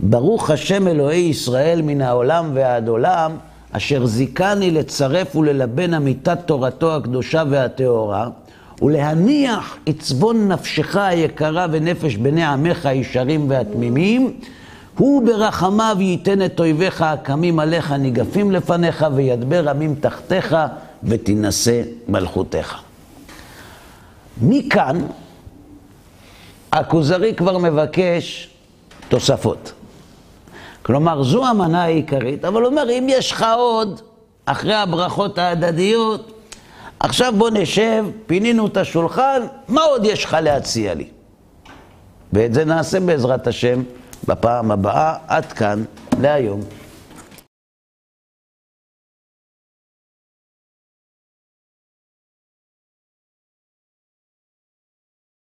[0.00, 3.32] ברוך השם אלוהי ישראל מן העולם ועד עולם,
[3.72, 8.28] אשר זיכני לצרף וללבן אמיתת תורתו הקדושה והטהורה,
[8.82, 14.32] ולהניח עצבון נפשך היקרה ונפש בני עמך הישרים והתמימים,
[14.98, 20.56] הוא ברחמיו ייתן את אויביך הקמים עליך ניגפים לפניך, וידבר עמים תחתיך,
[21.02, 22.76] ותינשא מלכותיך.
[24.42, 24.98] מכאן
[26.72, 28.50] הכוזרי כבר מבקש
[29.08, 29.72] תוספות.
[30.82, 34.00] כלומר, זו המנה העיקרית, אבל הוא אומר, אם יש לך עוד,
[34.46, 36.32] אחרי הברכות ההדדיות,
[37.00, 41.08] עכשיו בוא נשב, פינינו את השולחן, מה עוד יש לך להציע לי?
[42.32, 43.82] ואת זה נעשה בעזרת השם
[44.28, 45.14] בפעם הבאה.
[45.28, 45.84] עד כאן
[46.20, 46.60] להיום.